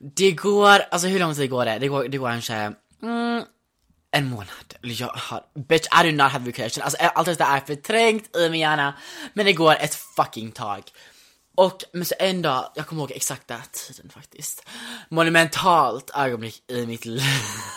Det 0.00 0.32
går, 0.32 0.80
alltså 0.90 1.08
hur 1.08 1.18
lång 1.18 1.34
tid 1.34 1.50
går 1.50 1.64
det? 1.64 1.78
Det 1.78 1.88
går, 1.88 2.08
det 2.08 2.18
går 2.18 2.30
kanske, 2.30 2.72
mm, 3.02 3.44
en 4.10 4.30
månad. 4.30 4.74
Eller 4.82 5.00
jag 5.00 5.08
har, 5.08 5.44
bitch 5.54 5.86
I 6.00 6.10
do 6.10 6.16
not 6.16 6.32
have 6.32 6.44
vacation. 6.44 6.84
Alltså 6.84 6.98
allt 7.00 7.26
detta 7.26 7.46
är 7.46 7.60
förträngt 7.60 8.36
i 8.36 8.48
min 8.48 8.60
hjärna. 8.60 8.94
Men 9.34 9.46
det 9.46 9.52
går 9.52 9.74
ett 9.74 9.94
fucking 9.94 10.52
tag. 10.52 10.82
Och 11.56 11.84
men 11.92 12.04
så 12.04 12.14
en 12.18 12.42
dag, 12.42 12.72
jag 12.74 12.86
kommer 12.86 13.02
ihåg 13.02 13.12
exakta 13.12 13.62
tiden 13.72 14.10
faktiskt. 14.10 14.68
Monumentalt 15.08 16.10
ögonblick 16.14 16.70
i 16.70 16.86
mitt 16.86 17.04
liv. 17.04 17.22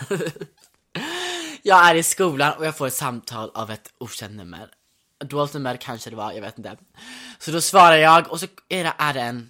jag 1.63 1.89
är 1.89 1.95
i 1.95 2.03
skolan 2.03 2.53
och 2.57 2.65
jag 2.65 2.77
får 2.77 2.87
ett 2.87 2.93
samtal 2.93 3.51
av 3.53 3.71
ett 3.71 3.93
okänt 3.97 4.33
nummer. 4.33 4.69
Dolt 5.25 5.53
nummer 5.53 5.77
kanske 5.77 6.09
det 6.09 6.15
var, 6.15 6.31
jag 6.31 6.41
vet 6.41 6.57
inte. 6.57 6.77
Så 7.39 7.51
då 7.51 7.61
svarar 7.61 7.97
jag 7.97 8.31
och 8.31 8.39
så 8.39 8.47
är 8.69 8.83
det, 8.83 8.93
är 8.97 9.13
det 9.13 9.21
en 9.21 9.49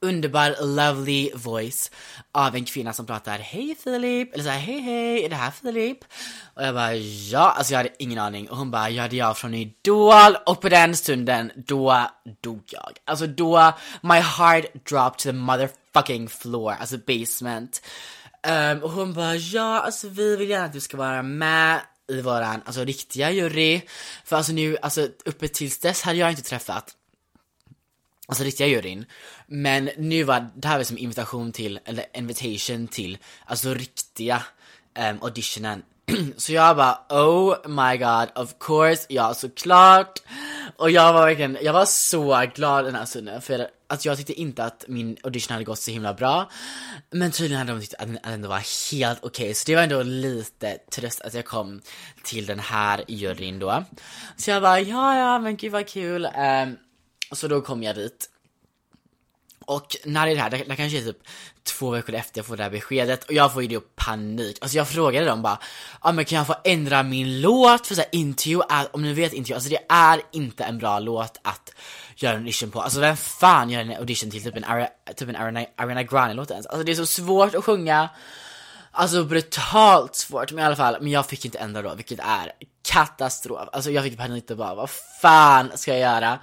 underbar, 0.00 0.56
lovely 0.60 1.30
voice 1.34 1.90
av 2.32 2.54
en 2.56 2.64
kvinna 2.64 2.92
som 2.92 3.06
pratar 3.06 3.38
Hej 3.38 3.76
Filip, 3.84 4.34
eller 4.34 4.44
såhär 4.44 4.58
Hej 4.58 4.80
hej, 4.80 5.24
är 5.24 5.28
det 5.28 5.36
här 5.36 5.50
Filip? 5.50 5.98
Och 6.54 6.62
jag 6.62 6.74
bara 6.74 6.94
ja, 6.94 7.50
alltså 7.50 7.72
jag 7.72 7.78
hade 7.78 7.94
ingen 7.98 8.18
aning 8.18 8.50
och 8.50 8.56
hon 8.56 8.70
bara 8.70 8.90
ja 8.90 9.08
det 9.08 9.16
är 9.16 9.18
jag 9.18 9.38
från 9.38 9.54
Idol 9.54 10.36
och 10.46 10.60
på 10.60 10.68
den 10.68 10.96
stunden 10.96 11.52
då 11.56 12.10
dog 12.40 12.62
jag. 12.66 12.92
Alltså 13.04 13.26
då, 13.26 13.72
my 14.02 14.18
heart 14.20 14.64
dropped 14.88 15.18
to 15.18 15.22
the 15.22 15.32
motherfucking 15.32 16.28
floor, 16.28 16.72
alltså 16.80 16.96
basement. 16.96 17.82
Um, 18.48 18.82
och 18.82 18.90
hon 18.90 19.14
bara, 19.14 19.36
ja 19.36 19.80
alltså 19.80 20.08
vi 20.08 20.36
vill 20.36 20.50
gärna 20.50 20.64
att 20.64 20.72
du 20.72 20.80
ska 20.80 20.96
vara 20.96 21.22
med 21.22 21.80
i 22.08 22.20
våran, 22.20 22.62
alltså 22.64 22.84
riktiga 22.84 23.30
jury. 23.30 23.80
För 24.24 24.36
alltså 24.36 24.52
nu, 24.52 24.76
alltså 24.82 25.08
uppe 25.24 25.48
tills 25.48 25.78
dess 25.78 26.02
hade 26.02 26.18
jag 26.18 26.30
inte 26.30 26.42
träffat 26.42 26.94
Alltså 28.28 28.44
riktiga 28.44 28.66
juryn. 28.66 29.06
Men 29.46 29.90
nu 29.96 30.24
var 30.24 30.50
det 30.54 30.68
här 30.68 30.76
var 30.76 30.84
som 30.84 30.98
invitation 30.98 31.52
till, 31.52 31.80
eller 31.84 32.04
invitation 32.14 32.88
till, 32.88 33.18
alltså 33.44 33.74
riktiga 33.74 34.42
um, 34.98 35.18
auditionen. 35.22 35.82
så 36.36 36.52
jag 36.52 36.76
bara, 36.76 36.98
oh 37.08 37.68
my 37.68 37.96
god, 37.96 38.44
of 38.44 38.54
course, 38.60 39.06
ja 39.08 39.34
såklart. 39.34 40.18
Och 40.76 40.90
jag 40.90 41.12
var 41.12 41.26
verkligen, 41.26 41.58
jag 41.62 41.72
var 41.72 41.84
så 41.84 42.46
glad 42.54 42.84
den 42.84 42.94
här 42.94 43.04
stunden 43.04 43.42
för 43.42 43.68
att 43.86 44.04
jag 44.04 44.16
tyckte 44.16 44.40
inte 44.40 44.64
att 44.64 44.84
min 44.88 45.16
audition 45.24 45.52
hade 45.52 45.64
gått 45.64 45.78
så 45.78 45.90
himla 45.90 46.14
bra. 46.14 46.50
Men 47.10 47.30
tydligen 47.30 47.58
hade 47.58 47.72
de 47.72 47.80
tyckt 47.80 47.94
att 47.94 48.06
den 48.06 48.18
ändå 48.22 48.48
var 48.48 48.92
helt 48.92 49.18
okej, 49.18 49.44
okay. 49.44 49.54
så 49.54 49.62
det 49.66 49.74
var 49.74 49.82
ändå 49.82 50.02
lite 50.02 50.78
tröst 50.90 51.20
att 51.20 51.34
jag 51.34 51.44
kom 51.44 51.80
till 52.24 52.46
den 52.46 52.58
här 52.58 53.04
juryn 53.08 53.58
då. 53.58 53.84
Så 54.36 54.50
jag 54.50 54.62
bara, 54.62 54.80
ja 54.80 55.18
ja 55.18 55.38
men 55.38 55.56
gud 55.56 55.72
vad 55.72 55.88
kul. 55.88 56.24
Um, 56.24 56.76
så 57.32 57.48
då 57.48 57.60
kom 57.60 57.82
jag 57.82 57.96
dit. 57.96 58.30
Och 59.68 59.96
när 60.04 60.26
det 60.26 60.32
är 60.32 60.34
det 60.34 60.42
här, 60.42 60.50
det, 60.50 60.56
det 60.56 60.76
kanske 60.76 60.98
är 60.98 61.02
typ 61.02 61.18
två 61.62 61.90
veckor 61.90 62.14
efter 62.14 62.38
jag 62.38 62.46
får 62.46 62.56
det 62.56 62.62
här 62.62 62.70
beskedet 62.70 63.24
och 63.24 63.32
jag 63.32 63.52
får 63.52 63.62
ju 63.62 63.68
då 63.68 63.80
panik. 63.80 64.58
Alltså 64.60 64.76
jag 64.76 64.88
frågade 64.88 65.26
dem 65.26 65.42
bara, 65.42 65.58
ja 65.92 65.98
ah, 66.00 66.12
men 66.12 66.24
kan 66.24 66.38
jag 66.38 66.46
få 66.46 66.54
ändra 66.64 67.02
min 67.02 67.40
låt? 67.40 67.86
För 67.86 67.94
såhär 67.94 68.08
intervju 68.12 68.60
är, 68.68 68.94
om 68.96 69.02
ni 69.02 69.12
vet 69.12 69.32
intervju, 69.32 69.54
alltså 69.54 69.70
det 69.70 69.80
är 69.88 70.20
inte 70.32 70.64
en 70.64 70.78
bra 70.78 70.98
låt 70.98 71.40
att 71.42 71.74
göra 72.16 72.32
en 72.32 72.38
audition 72.38 72.70
på. 72.70 72.80
Alltså 72.80 73.00
vem 73.00 73.16
fan 73.16 73.70
gör 73.70 73.80
en 73.80 73.90
audition 73.90 74.30
till 74.30 74.42
typ 74.42 74.56
en, 74.56 74.64
Ari, 74.64 74.86
typ 75.16 75.28
en 75.28 75.36
Ariana, 75.36 75.66
Ariana 75.76 76.02
Grande 76.02 76.34
låt 76.34 76.50
ens? 76.50 76.66
Alltså 76.66 76.84
det 76.84 76.92
är 76.92 76.96
så 76.96 77.06
svårt 77.06 77.54
att 77.54 77.64
sjunga. 77.64 78.08
Alltså 78.90 79.24
brutalt 79.24 80.14
svårt, 80.14 80.52
men 80.52 80.64
i 80.64 80.66
alla 80.66 80.76
fall, 80.76 80.96
men 81.00 81.10
jag 81.10 81.26
fick 81.26 81.44
inte 81.44 81.58
ändra 81.58 81.82
då, 81.82 81.94
vilket 81.94 82.18
är 82.18 82.52
katastrof. 82.82 83.68
Alltså 83.72 83.90
jag 83.90 84.04
fick 84.04 84.18
panik 84.18 84.50
och 84.50 84.56
bara, 84.56 84.74
vad 84.74 84.90
fan 85.20 85.70
ska 85.74 85.90
jag 85.90 86.00
göra? 86.00 86.38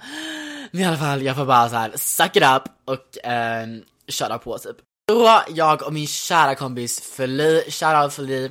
Men 0.76 0.84
i 0.84 0.88
alla 0.88 0.96
fall, 0.96 1.22
jag 1.22 1.36
får 1.36 1.46
bara 1.46 1.68
så 1.68 1.76
här 1.76 1.92
suck 1.96 2.36
it 2.36 2.42
up 2.42 2.62
och 2.84 3.26
eh, 3.26 3.66
köra 4.08 4.38
på 4.38 4.58
typ. 4.58 4.76
Så 5.08 5.42
jag 5.48 5.82
och 5.82 5.92
min 5.92 6.06
kära 6.06 6.54
kompis 6.54 7.00
Feli, 7.00 7.64
shoutout 7.70 8.12
Feli, 8.12 8.50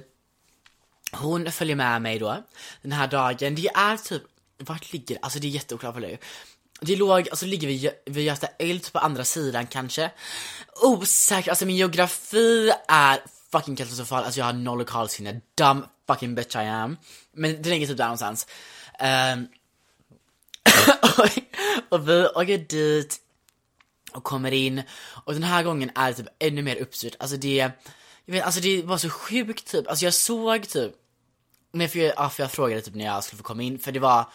hon 1.11 1.51
följer 1.51 1.75
med 1.75 2.01
mig 2.01 2.19
då 2.19 2.43
den 2.81 2.91
här 2.91 3.07
dagen. 3.07 3.55
Det 3.55 3.67
är 3.67 3.97
typ, 3.97 4.21
vart 4.57 4.93
ligger 4.93 5.17
Alltså 5.21 5.39
det 5.39 5.47
är 5.47 5.49
jätteoklart 5.49 5.93
för 5.93 6.01
dig. 6.01 6.19
Det 6.81 6.95
låg, 6.95 7.29
alltså 7.29 7.45
ligger 7.45 7.67
vi 7.67 7.91
vid 8.05 8.25
Göta 8.25 8.47
eld 8.59 8.83
typ 8.83 8.93
på 8.93 8.99
andra 8.99 9.23
sidan 9.23 9.67
kanske. 9.67 10.11
Osäker, 10.81 11.49
alltså 11.51 11.65
min 11.65 11.75
geografi 11.75 12.71
är 12.87 13.19
fucking 13.51 13.75
katastrofal, 13.75 14.23
alltså 14.23 14.39
jag 14.39 14.45
har 14.45 14.53
noll 14.53 14.77
lokalsinne, 14.77 15.41
dumb 15.57 15.85
fucking 16.07 16.35
bitch 16.35 16.55
I 16.55 16.59
am. 16.59 16.97
Men 17.33 17.61
det 17.61 17.69
ligger 17.69 17.87
typ 17.87 17.97
där 17.97 18.05
någonstans. 18.05 18.47
Um, 19.33 19.47
och 21.89 22.09
vi 22.09 22.27
åker 22.27 22.57
dit 22.57 23.17
och 24.11 24.23
kommer 24.23 24.51
in 24.51 24.83
och 25.25 25.33
den 25.33 25.43
här 25.43 25.63
gången 25.63 25.91
är 25.95 26.07
det 26.07 26.13
typ 26.13 26.27
ännu 26.39 26.61
mer 26.61 26.75
uppstyrt. 26.75 27.15
Alltså 27.19 27.37
det, 27.37 27.71
jag 28.25 28.33
vet, 28.33 28.43
alltså 28.43 28.61
det 28.61 28.81
var 28.81 28.97
så 28.97 29.09
sjukt 29.09 29.71
typ. 29.71 29.87
Alltså 29.87 30.05
jag 30.05 30.13
såg 30.13 30.67
typ, 30.69 30.91
men 31.71 31.89
för 31.89 31.99
jag, 31.99 32.13
ja, 32.17 32.29
för 32.29 32.43
jag 32.43 32.51
frågade 32.51 32.81
typ 32.81 32.95
när 32.95 33.05
jag 33.05 33.23
skulle 33.23 33.37
få 33.37 33.43
komma 33.43 33.63
in, 33.63 33.79
för 33.79 33.91
det 33.91 33.99
var 33.99 34.25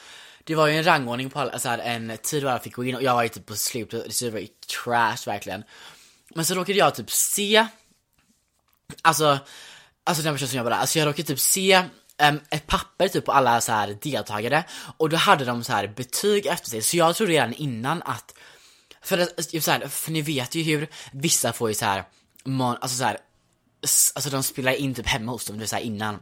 det 0.45 0.55
var 0.55 0.67
ju 0.67 0.77
en 0.77 0.85
rangordning 0.85 1.31
på 1.31 1.39
alla, 1.39 1.53
alltså 1.53 1.69
en 1.69 2.19
tid 2.23 2.43
då 2.43 2.49
jag 2.49 2.63
fick 2.63 2.75
gå 2.75 2.85
in 2.85 2.95
och 2.95 3.03
jag 3.03 3.15
var 3.15 3.23
ju 3.23 3.29
typ 3.29 3.47
på 3.47 3.57
slutet, 3.57 4.21
det 4.21 4.31
var 4.31 4.39
ju 4.39 4.49
trash 4.83 5.27
verkligen. 5.27 5.65
Men 6.35 6.45
så 6.45 6.55
råkade 6.55 6.79
jag 6.79 6.95
typ 6.95 7.11
se, 7.11 7.67
alltså, 9.03 9.39
alltså 10.05 10.23
den 10.23 10.35
personen 10.35 10.49
som 10.49 10.57
jobbade 10.57 10.77
där, 10.77 10.81
alltså 10.81 10.99
jag 10.99 11.07
råkade 11.07 11.29
typ 11.29 11.41
se 11.41 11.85
um, 12.29 12.41
ett 12.51 12.67
papper 12.67 13.09
typ 13.09 13.25
på 13.25 13.33
alla 13.33 13.61
så 13.61 13.73
här 13.73 13.99
deltagare 14.03 14.65
och 14.97 15.09
då 15.09 15.17
hade 15.17 15.45
de 15.45 15.65
så 15.65 15.73
här 15.73 15.87
betyg 15.87 16.47
efter 16.47 16.71
sig. 16.71 16.83
Så 16.83 16.97
jag 16.97 17.17
trodde 17.17 17.33
redan 17.33 17.55
innan 17.55 18.03
att, 18.03 18.35
för, 19.03 19.29
så 19.61 19.71
här, 19.71 19.89
för 19.89 20.11
ni 20.11 20.23
vet 20.23 20.55
ju 20.55 20.63
hur 20.63 20.89
vissa 21.13 21.53
får 21.53 21.69
ju 21.69 21.75
så 21.75 21.85
här, 21.85 22.05
man, 22.45 22.77
alltså 22.81 22.97
så 22.97 23.05
här, 23.05 23.19
alltså 24.15 24.31
de 24.31 24.43
spelar 24.43 24.73
in 24.73 24.95
typ 24.95 25.07
hemma 25.07 25.33
hos 25.33 25.47
dem, 25.47 25.59
det 25.59 25.67
så 25.67 25.77
här 25.77 25.83
innan. 25.83 26.19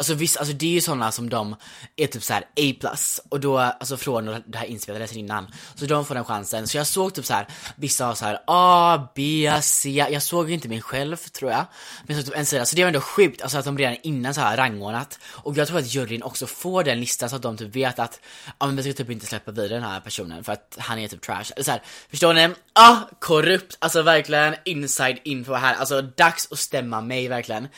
Alltså 0.00 0.14
visst, 0.14 0.36
alltså 0.36 0.54
det 0.54 0.66
är 0.66 0.70
ju 0.70 0.80
sådana 0.80 1.12
som 1.12 1.28
de 1.28 1.56
är 1.96 2.06
typ 2.06 2.22
såhär 2.22 2.42
A+, 2.42 2.96
och 3.28 3.40
då, 3.40 3.58
alltså 3.58 3.96
från 3.96 4.42
det 4.46 4.58
här 4.58 4.66
inspelade 4.66 5.14
innan. 5.14 5.46
Så 5.74 5.86
de 5.86 6.04
får 6.04 6.14
den 6.14 6.24
chansen. 6.24 6.68
Så 6.68 6.76
jag 6.76 6.86
såg 6.86 7.14
typ 7.14 7.26
så 7.26 7.34
här 7.34 7.46
vissa 7.76 8.06
har 8.06 8.14
såhär 8.14 8.38
A, 8.46 9.08
B, 9.14 9.52
C, 9.62 10.06
jag 10.10 10.22
såg 10.22 10.48
ju 10.48 10.54
inte 10.54 10.68
min 10.68 10.82
själv 10.82 11.16
tror 11.16 11.50
jag. 11.50 11.64
Men 12.06 12.16
jag 12.16 12.24
såg 12.24 12.32
typ 12.32 12.40
en 12.40 12.46
sida, 12.46 12.64
så 12.64 12.76
det 12.76 12.82
var 12.82 12.88
ändå 12.88 13.00
sjukt, 13.00 13.42
alltså 13.42 13.58
att 13.58 13.64
de 13.64 13.78
redan 13.78 13.96
innan 14.02 14.34
så 14.34 14.40
här 14.40 14.56
rangordnat. 14.56 15.18
Och 15.24 15.56
jag 15.56 15.68
tror 15.68 15.78
att 15.78 15.94
juryn 15.94 16.22
också 16.22 16.46
får 16.46 16.84
den 16.84 17.00
listan 17.00 17.30
så 17.30 17.36
att 17.36 17.42
de 17.42 17.56
typ 17.56 17.76
vet 17.76 17.98
att, 17.98 18.20
ja 18.58 18.66
men 18.66 18.76
vi 18.76 18.82
ska 18.82 18.92
typ 18.92 19.10
inte 19.10 19.26
släppa 19.26 19.50
vidare 19.50 19.68
den 19.68 19.82
här 19.82 20.00
personen 20.00 20.44
för 20.44 20.52
att 20.52 20.76
han 20.78 20.98
är 20.98 21.08
typ 21.08 21.22
trash. 21.22 21.52
Eller 21.56 21.64
så 21.64 21.70
här, 21.70 21.82
förstår 22.10 22.34
ni? 22.34 22.48
Ah, 22.72 22.96
korrupt, 23.18 23.76
alltså 23.78 24.02
verkligen 24.02 24.54
inside 24.64 25.18
info 25.24 25.54
här, 25.54 25.74
alltså 25.74 26.02
dags 26.02 26.52
att 26.52 26.58
stämma 26.58 27.00
mig 27.00 27.28
verkligen. 27.28 27.68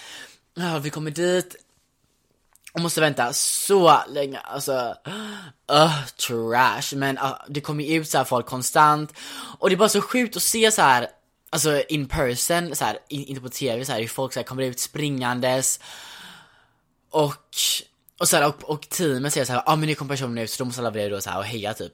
Ja, 0.55 0.79
vi 0.79 0.91
kommer 0.91 1.11
dit, 1.11 1.57
och 2.73 2.81
måste 2.81 3.01
vänta 3.01 3.33
så 3.33 4.01
länge, 4.09 4.39
alltså, 4.39 4.95
uh, 5.73 6.07
trash. 6.07 6.97
Men 6.97 7.19
uh, 7.19 7.35
det 7.49 7.61
kommer 7.61 7.85
ju 7.85 7.95
ut 7.95 8.09
så 8.09 8.25
folk 8.25 8.47
konstant. 8.47 9.13
Och 9.59 9.69
det 9.69 9.75
är 9.75 9.77
bara 9.77 9.89
så 9.89 10.01
sjukt 10.01 10.37
att 10.37 10.43
se 10.43 10.71
så 10.71 10.83
här, 10.83 11.09
alltså 11.51 11.83
in 11.89 12.09
person, 12.09 12.77
så 12.77 12.85
här, 12.85 12.99
in, 13.09 13.25
inte 13.25 13.43
på 13.43 13.49
tv, 13.49 13.85
så 13.85 13.93
här, 13.93 14.01
hur 14.01 14.09
folk 14.09 14.33
så 14.33 14.41
här, 14.41 14.45
kommer 14.45 14.63
ut 14.63 14.81
springandes. 14.81 15.81
Och, 17.11 17.57
och, 18.21 18.29
så 18.29 18.37
här, 18.37 18.49
och, 18.49 18.65
och 18.65 18.89
teamet 18.89 19.33
säger 19.33 19.45
så 19.45 19.53
här, 19.53 19.63
ja 19.67 19.73
ah, 19.73 19.77
men 19.77 19.89
nu 19.89 19.95
kommer 19.95 20.15
personen 20.15 20.39
ut 20.39 20.51
så 20.51 20.63
då 20.63 20.65
måste 20.65 20.81
alla 20.81 20.91
vara 20.91 21.09
då 21.09 21.21
så 21.21 21.31
här 21.31 21.39
och 21.39 21.45
heja 21.45 21.75
typ. 21.75 21.93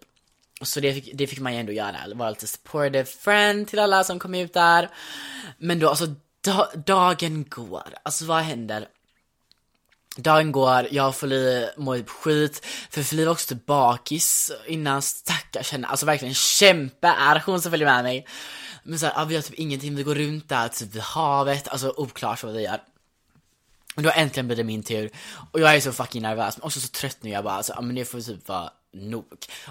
Så 0.62 0.80
det 0.80 0.94
fick, 0.94 1.10
det 1.14 1.26
fick 1.26 1.40
man 1.40 1.52
ju 1.54 1.60
ändå 1.60 1.72
göra, 1.72 1.96
vara 2.14 2.30
lite 2.30 2.46
supportive 2.46 3.04
friend 3.04 3.68
till 3.68 3.78
alla 3.78 4.04
som 4.04 4.18
kom 4.18 4.34
ut 4.34 4.52
där. 4.52 4.90
Men 5.58 5.78
då, 5.78 5.88
alltså 5.88 6.06
da, 6.40 6.70
dagen 6.86 7.44
går, 7.48 7.94
alltså 8.02 8.24
vad 8.24 8.42
händer? 8.42 8.88
Dagen 10.16 10.52
går, 10.52 10.88
jag 10.90 11.08
och 11.08 11.14
Feli 11.14 11.68
mår 11.76 11.96
typ 11.96 12.08
skit, 12.08 12.66
för 12.90 13.02
Feli 13.02 13.24
var 13.24 13.32
också 13.32 13.54
typ 13.54 13.66
bakis 13.66 14.52
innan, 14.66 15.02
stackars 15.02 15.72
henne, 15.72 15.86
alltså 15.86 16.06
verkligen 16.06 16.34
kämpe 16.34 17.08
är 17.08 17.42
hon 17.46 17.62
som 17.62 17.70
följer 17.70 17.86
med 17.86 18.04
mig. 18.04 18.26
Men 18.82 18.98
såhär, 18.98 19.14
ja, 19.16 19.24
vi 19.24 19.34
gör 19.34 19.42
typ 19.42 19.54
ingenting, 19.54 19.96
vi 19.96 20.02
går 20.02 20.14
runt 20.14 20.48
där 20.48 20.68
typ 20.68 20.94
vid 20.94 21.02
havet, 21.02 21.68
alltså 21.68 21.94
oklart 21.96 22.42
vad 22.42 22.54
vi 22.54 22.62
gör. 22.62 22.82
Och 23.96 24.02
då 24.02 24.10
äntligen 24.10 24.46
blir 24.46 24.56
det 24.56 24.64
min 24.64 24.82
tur, 24.82 25.10
och 25.50 25.60
jag 25.60 25.74
är 25.76 25.80
så 25.80 25.92
fucking 25.92 26.22
nervös, 26.22 26.56
men 26.56 26.66
också 26.66 26.80
så 26.80 26.88
trött 26.88 27.18
nu, 27.20 27.30
jag 27.30 27.44
bara 27.44 27.54
alltså, 27.54 27.72
ja 27.76 27.80
men 27.80 27.94
det 27.94 28.04
får 28.04 28.20
typ 28.20 28.48
vara 28.48 28.70
nog. 28.92 29.24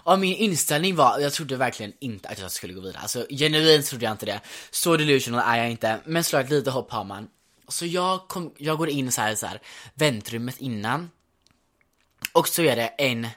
Och 0.03 0.19
min 0.19 0.35
inställning 0.35 0.95
var, 0.95 1.19
jag 1.19 1.33
trodde 1.33 1.55
verkligen 1.55 1.93
inte 1.99 2.29
att 2.29 2.39
jag 2.39 2.51
skulle 2.51 2.73
gå 2.73 2.81
vidare, 2.81 3.01
alltså 3.01 3.25
genuint 3.29 3.85
trodde 3.85 4.05
jag 4.05 4.11
inte 4.11 4.25
det. 4.25 4.39
Så 4.71 4.97
delusional 4.97 5.43
är 5.53 5.57
jag 5.57 5.71
inte, 5.71 5.99
men 6.05 6.23
såklart 6.23 6.49
lite 6.49 6.71
hopp 6.71 6.91
har 6.91 7.03
man. 7.03 7.27
Så 7.67 7.85
jag, 7.85 8.27
kom, 8.27 8.53
jag 8.57 8.77
går 8.77 8.89
in 8.89 9.11
så 9.11 9.21
här, 9.21 9.35
så 9.35 9.45
här 9.45 9.61
väntrummet 9.93 10.57
innan. 10.57 11.09
Och 12.33 12.47
så 12.47 12.61
är 12.61 12.75
det 12.75 12.87
en, 12.87 13.27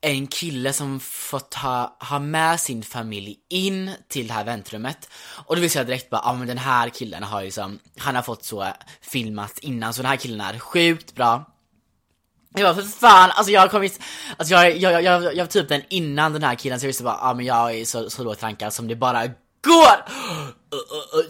en 0.00 0.26
kille 0.26 0.72
som 0.72 1.00
fått 1.00 1.54
ha, 1.54 1.96
ha 2.00 2.18
med 2.18 2.60
sin 2.60 2.82
familj 2.82 3.36
in 3.48 3.90
till 4.08 4.26
det 4.26 4.34
här 4.34 4.44
väntrummet. 4.44 5.08
Och 5.46 5.56
då 5.56 5.62
visste 5.62 5.78
jag 5.78 5.86
direkt 5.86 6.10
bara, 6.10 6.20
ja 6.24 6.30
ah, 6.30 6.34
men 6.34 6.48
den 6.48 6.58
här 6.58 6.88
killen 6.88 7.22
har 7.22 7.42
ju 7.42 7.50
som, 7.50 7.78
han 7.98 8.14
har 8.14 8.22
fått 8.22 8.44
så 8.44 8.66
filmat 9.00 9.58
innan, 9.58 9.94
så 9.94 10.02
den 10.02 10.10
här 10.10 10.16
killen 10.16 10.40
är 10.40 10.58
sjukt 10.58 11.14
bra. 11.14 11.52
Jag 12.54 12.76
bara, 12.76 12.82
för 12.82 12.90
fan, 12.90 13.30
alltså 13.30 13.52
jag 13.52 13.60
har 13.60 13.68
kommit, 13.68 14.00
alltså 14.36 14.54
jag, 14.54 14.76
jag, 14.76 15.02
jag, 15.02 15.22
jag, 15.22 15.36
jag 15.36 15.50
typ 15.50 15.68
den 15.68 15.82
innan 15.88 16.32
den 16.32 16.42
här 16.42 16.54
killen, 16.54 16.80
så 16.80 16.84
jag 16.84 16.88
visste 16.88 17.04
bara, 17.04 17.14
ja 17.14 17.30
ah, 17.30 17.34
men 17.34 17.46
jag 17.46 17.74
är 17.74 17.84
så, 17.84 18.10
så 18.10 18.24
lågt 18.24 18.42
rankad 18.42 18.72
som 18.72 18.88
det 18.88 18.96
bara 18.96 19.26
går! 19.64 20.04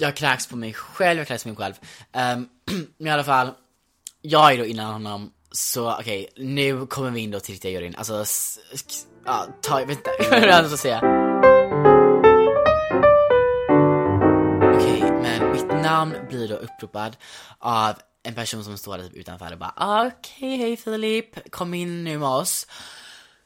Jag 0.01 0.17
kräks 0.17 0.47
på 0.47 0.57
mig 0.57 0.73
själv, 0.73 1.19
jag 1.19 1.29
kräks 1.29 1.43
på 1.43 1.49
mig 1.49 1.57
själv. 1.57 1.75
Um, 2.13 2.49
men 2.99 3.07
i 3.07 3.11
alla 3.11 3.25
fall, 3.25 3.51
jag 4.23 4.53
är 4.53 4.59
då 4.59 4.65
innan 4.65 4.93
honom, 4.93 5.33
så 5.53 5.93
okej, 5.93 6.29
okay, 6.33 6.45
nu 6.45 6.87
kommer 6.87 7.11
vi 7.11 7.21
in 7.21 7.31
då 7.31 7.41
till 7.41 7.55
riktiga 7.55 7.73
juryn. 7.73 7.95
Alltså, 7.97 8.25
ja, 9.25 9.47
ta, 9.63 9.81
jag 9.81 9.87
vet 9.87 9.99
inte, 9.99 10.11
vad 10.31 10.39
är 10.39 10.47
det 10.47 10.57
att 10.57 10.81
säga? 10.81 10.99
Okej, 14.75 15.03
okay, 15.03 15.13
men 15.13 15.53
mitt 15.53 15.83
namn 15.85 16.15
blir 16.29 16.49
då 16.49 16.55
uppropad 16.55 17.17
av 17.59 17.95
en 18.23 18.35
person 18.35 18.65
som 18.65 18.79
står 18.79 18.99
där 18.99 19.05
typ 19.05 19.15
utanför 19.15 19.53
och 19.53 19.59
bara 19.59 20.07
okej, 20.07 20.55
okay, 20.55 20.57
hej 20.57 20.77
Filip, 20.77 21.51
kom 21.51 21.75
in 21.75 22.05
nu 22.05 22.19
med 22.19 22.29
oss. 22.29 22.67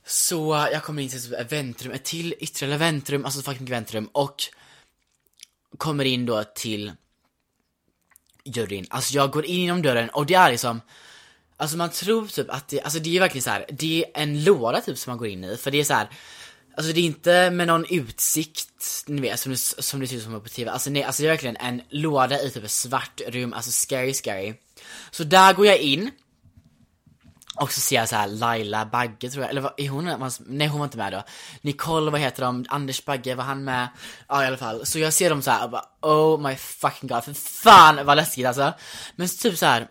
Så 0.06 0.68
jag 0.72 0.82
kommer 0.82 1.02
in 1.02 1.08
till 1.08 1.34
ett 1.34 1.52
väntrum, 1.52 1.92
ett 1.92 2.04
till 2.04 2.34
ytterligare 2.38 2.78
väntrum, 2.78 3.24
alltså 3.24 3.42
fucking 3.42 3.66
väntrum 3.66 4.08
och 4.12 4.42
kommer 5.78 6.04
in 6.04 6.26
då 6.26 6.44
till 6.44 6.92
juryn. 8.44 8.87
Alltså 8.90 9.14
jag 9.14 9.30
går 9.30 9.44
in 9.44 9.61
genom 9.61 9.83
dörren 9.83 10.09
och 10.09 10.26
det 10.26 10.35
är 10.35 10.50
liksom 10.50 10.80
Alltså 11.56 11.76
man 11.76 11.90
tror 11.90 12.26
typ 12.26 12.50
att 12.50 12.68
det, 12.68 12.80
alltså 12.80 12.98
det 12.98 13.16
är 13.16 13.20
verkligen 13.20 13.42
så 13.42 13.50
här, 13.50 13.66
det 13.68 14.04
är 14.04 14.22
en 14.22 14.44
låda 14.44 14.80
typ 14.80 14.98
som 14.98 15.11
man 15.11 15.18
går 15.18 15.28
in 15.28 15.44
i 15.44 15.56
för 15.56 15.70
det 15.70 15.80
är 15.80 15.85
så 15.85 15.94
här, 15.94 16.09
Alltså 16.76 16.92
det 16.92 17.00
är 17.00 17.04
inte 17.04 17.50
med 17.50 17.66
någon 17.66 17.85
utsikt, 17.90 19.04
ni 19.06 19.20
vet, 19.20 19.40
som 19.40 19.52
det, 19.52 19.56
som 19.59 20.00
det 20.00 20.06
ser 20.06 20.16
ut 20.16 20.22
som 20.22 20.40
på 20.40 20.48
TV. 20.48 20.70
Alltså 20.70 20.90
nej, 20.90 21.02
alltså 21.02 21.22
det 21.22 21.28
är 21.28 21.33
verkligen 21.33 21.56
en 21.56 21.83
låda 21.88 22.42
i 22.42 22.50
typ 22.50 22.64
ett 22.64 22.70
svart 22.70 23.20
rum, 23.28 23.52
alltså 23.52 23.70
scary 23.70 24.14
scary. 24.14 24.54
Så 25.11 25.24
där 25.24 25.52
går 25.52 25.66
jag 25.66 25.78
in. 25.78 26.11
Och 27.60 27.72
så 27.72 27.80
ser 27.80 27.96
jag 27.96 28.08
så 28.08 28.16
här 28.16 28.28
Laila 28.28 28.86
Bagge 28.86 29.30
tror 29.30 29.44
jag, 29.44 29.50
eller 29.50 29.60
vad, 29.60 29.72
är 29.76 29.88
hon, 29.88 30.30
nej 30.46 30.68
hon 30.68 30.78
var 30.78 30.84
inte 30.84 30.98
med 30.98 31.12
då. 31.12 31.22
Nicole, 31.60 32.10
vad 32.10 32.20
heter 32.20 32.42
de, 32.42 32.64
Anders 32.68 33.04
Bagge, 33.04 33.34
var 33.34 33.44
han 33.44 33.64
med? 33.64 33.88
Ja 34.28 34.44
i 34.44 34.46
alla 34.46 34.56
fall. 34.56 34.86
Så 34.86 34.98
jag 34.98 35.12
ser 35.12 35.30
dem 35.30 35.42
så 35.42 35.50
här 35.50 35.64
och 35.64 35.70
bara 35.70 35.84
oh 36.00 36.40
my 36.40 36.56
fucking 36.56 37.08
god, 37.08 37.24
för 37.24 37.34
fan 37.34 38.06
vad 38.06 38.16
läskigt 38.16 38.46
alltså. 38.46 38.72
Men 39.16 39.28
så 39.28 39.36
typ 39.36 39.58
så 39.58 39.66
här 39.66 39.88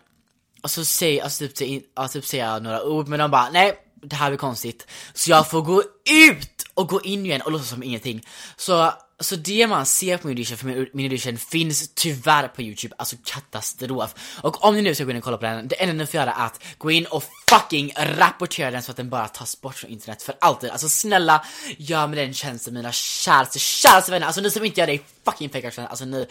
och 0.62 0.70
så 0.70 0.84
säger, 0.84 1.22
alltså 1.22 1.48
typ, 1.54 1.84
ja, 1.96 2.08
typ 2.08 2.24
säger 2.24 2.46
jag 2.46 2.62
några 2.62 2.82
ord 2.82 3.08
men 3.08 3.18
de 3.18 3.30
bara 3.30 3.50
nej, 3.50 3.78
det 4.02 4.16
här 4.16 4.30
blir 4.30 4.38
konstigt. 4.38 4.86
Så 5.14 5.30
jag 5.30 5.50
får 5.50 5.62
gå 5.62 5.82
ut 6.10 6.64
och 6.74 6.88
gå 6.88 7.00
in 7.00 7.26
igen 7.26 7.42
och 7.42 7.52
låtsas 7.52 7.68
som 7.68 7.82
ingenting. 7.82 8.26
Så, 8.56 8.92
så 9.20 9.36
det 9.36 9.66
man 9.66 9.86
ser 9.86 10.16
på 10.16 10.26
min 10.26 10.36
audition 10.36 10.56
för 10.58 10.88
min 10.92 11.04
audition 11.06 11.38
finns 11.38 11.94
tyvärr 11.94 12.48
på 12.48 12.62
youtube, 12.62 12.94
alltså 12.98 13.16
katastrof. 13.24 14.14
Och 14.42 14.64
om 14.64 14.74
ni 14.74 14.82
nu 14.82 14.94
ska 14.94 15.04
gå 15.04 15.10
in 15.10 15.16
och 15.16 15.22
kolla 15.22 15.36
på 15.36 15.44
den, 15.44 15.68
det 15.68 15.82
enda 15.82 15.94
ni 15.94 16.06
får 16.06 16.14
göra 16.20 16.32
är 16.32 16.46
att 16.46 16.62
gå 16.78 16.90
in 16.90 17.06
och 17.06 17.24
fucking 17.50 17.92
rapportera 17.96 18.70
den 18.70 18.82
så 18.82 18.90
att 18.90 18.96
den 18.96 19.10
bara 19.10 19.28
tas 19.28 19.60
bort 19.60 19.74
från 19.74 19.90
internet 19.90 20.22
för 20.22 20.34
alltid. 20.40 20.70
Alltså 20.70 20.88
snälla, 20.88 21.44
gör 21.76 22.06
mig 22.06 22.24
den 22.24 22.34
tjänsten 22.34 22.74
mina 22.74 22.92
käraste, 22.92 23.58
käraste 23.58 24.10
vänner. 24.10 24.26
Alltså 24.26 24.40
ni 24.40 24.50
som 24.50 24.64
inte 24.64 24.80
gör 24.80 24.86
det 24.86 24.94
i 24.94 25.00
fucking 25.24 25.50
fake 25.50 25.72
alltså 25.82 26.04
ni 26.04 26.26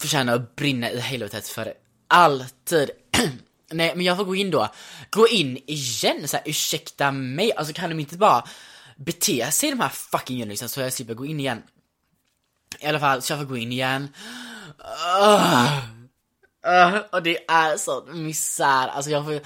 förtjänar 0.00 0.34
att 0.34 0.56
brinna 0.56 0.90
i 0.90 1.00
helvetet 1.00 1.48
för 1.48 1.74
alltid. 2.08 2.90
Nej 3.72 3.92
men 3.96 4.06
jag 4.06 4.16
får 4.16 4.24
gå 4.24 4.34
in 4.34 4.50
då, 4.50 4.68
gå 5.10 5.28
in 5.28 5.58
igen 5.66 6.28
så 6.28 6.36
här, 6.36 6.44
ursäkta 6.48 7.12
mig, 7.12 7.52
alltså 7.52 7.72
kan 7.72 7.90
de 7.90 8.00
inte 8.00 8.16
bara 8.16 8.44
bete 8.96 9.52
sig 9.52 9.70
de 9.70 9.80
här 9.80 9.88
fucking 9.88 10.38
jurylisten 10.38 10.68
så 10.68 10.80
jag 10.80 10.92
slipper 10.92 11.14
gå 11.14 11.26
in 11.26 11.40
igen. 11.40 11.62
I 12.78 12.86
alla 12.86 13.00
fall, 13.00 13.22
så 13.22 13.32
jag 13.32 13.40
får 13.40 13.46
gå 13.46 13.56
in 13.56 13.72
igen. 13.72 14.08
Uh, 15.20 15.78
uh, 16.66 17.00
och 17.12 17.22
det 17.22 17.50
är 17.50 17.76
sån 17.76 18.24
misär, 18.24 18.88
alltså 18.88 19.10
jag 19.10 19.24
får, 19.24 19.40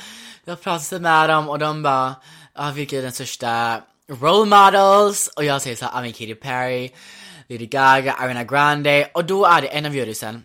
jag 0.44 0.60
pratar 0.60 0.98
med 0.98 1.28
dem 1.28 1.48
och 1.48 1.58
de 1.58 1.82
bara, 1.82 2.14
uh, 2.58 2.72
vilka 2.72 2.98
är 2.98 3.02
den 3.02 3.12
största 3.12 3.82
role 4.08 4.44
models? 4.44 5.28
Och 5.28 5.44
jag 5.44 5.62
säger 5.62 5.76
såhär, 5.76 6.02
I'm 6.02 6.12
Katy 6.12 6.34
Perry, 6.34 6.92
Lady 7.48 7.66
Gaga, 7.66 8.12
Ariana 8.12 8.44
Grande, 8.44 9.10
och 9.14 9.24
då 9.24 9.44
är 9.46 9.62
det 9.62 9.68
en 9.68 9.86
av 9.86 9.94
jurysen, 9.94 10.42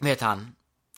vet 0.00 0.20
han? 0.20 0.55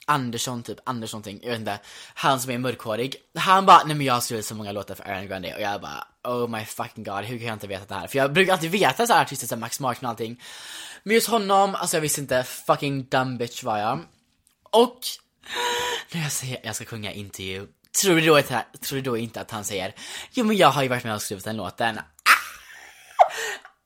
Andersson 0.08 0.62
typ, 0.62 0.78
Anders 0.84 1.12
någonting, 1.12 1.40
jag 1.42 1.50
vet 1.50 1.58
inte. 1.58 1.78
Han 2.14 2.40
som 2.40 2.50
är 2.50 2.58
mörkhårig. 2.58 3.16
Han 3.34 3.66
bara, 3.66 3.84
nej 3.84 3.96
men 3.96 4.06
jag 4.06 4.14
har 4.14 4.20
skrivit 4.20 4.46
så 4.46 4.54
många 4.54 4.72
låtar 4.72 4.94
för 4.94 5.04
Ariana 5.04 5.24
Grande 5.24 5.54
och 5.54 5.60
jag 5.60 5.80
bara, 5.80 6.06
oh 6.24 6.48
my 6.48 6.64
fucking 6.64 7.04
god, 7.04 7.24
hur 7.24 7.38
kan 7.38 7.46
jag 7.46 7.56
inte 7.56 7.66
veta 7.66 7.94
det 7.94 8.00
här? 8.00 8.06
För 8.06 8.18
jag 8.18 8.32
brukar 8.32 8.52
alltid 8.52 8.70
veta 8.70 9.06
så 9.06 9.12
här 9.12 9.22
artister 9.22 9.46
som 9.46 9.60
Max 9.60 9.80
Martin 9.80 10.04
och 10.04 10.10
allting. 10.10 10.42
Men 11.02 11.14
just 11.14 11.28
honom, 11.28 11.74
alltså 11.74 11.96
jag 11.96 12.00
visste 12.00 12.20
inte, 12.20 12.42
fucking 12.42 13.08
dumb 13.08 13.38
bitch 13.38 13.62
var 13.62 13.78
jag. 13.78 14.00
Och, 14.70 14.98
när 16.12 16.22
jag 16.22 16.32
säger 16.32 16.60
jag 16.62 16.76
ska 16.76 16.84
sjunga 16.84 17.12
intervju, 17.12 17.66
tror 18.02 18.14
du 18.14 18.26
då, 18.26 18.38
inte, 18.38 18.64
tror 18.80 18.96
du 18.96 19.02
då 19.02 19.16
inte 19.16 19.40
att 19.40 19.50
han 19.50 19.64
säger, 19.64 19.94
jo 20.30 20.44
men 20.44 20.56
jag 20.56 20.68
har 20.68 20.82
ju 20.82 20.88
varit 20.88 21.04
med 21.04 21.14
och 21.14 21.22
skrivit 21.22 21.44
den 21.44 21.56
låten. 21.56 21.98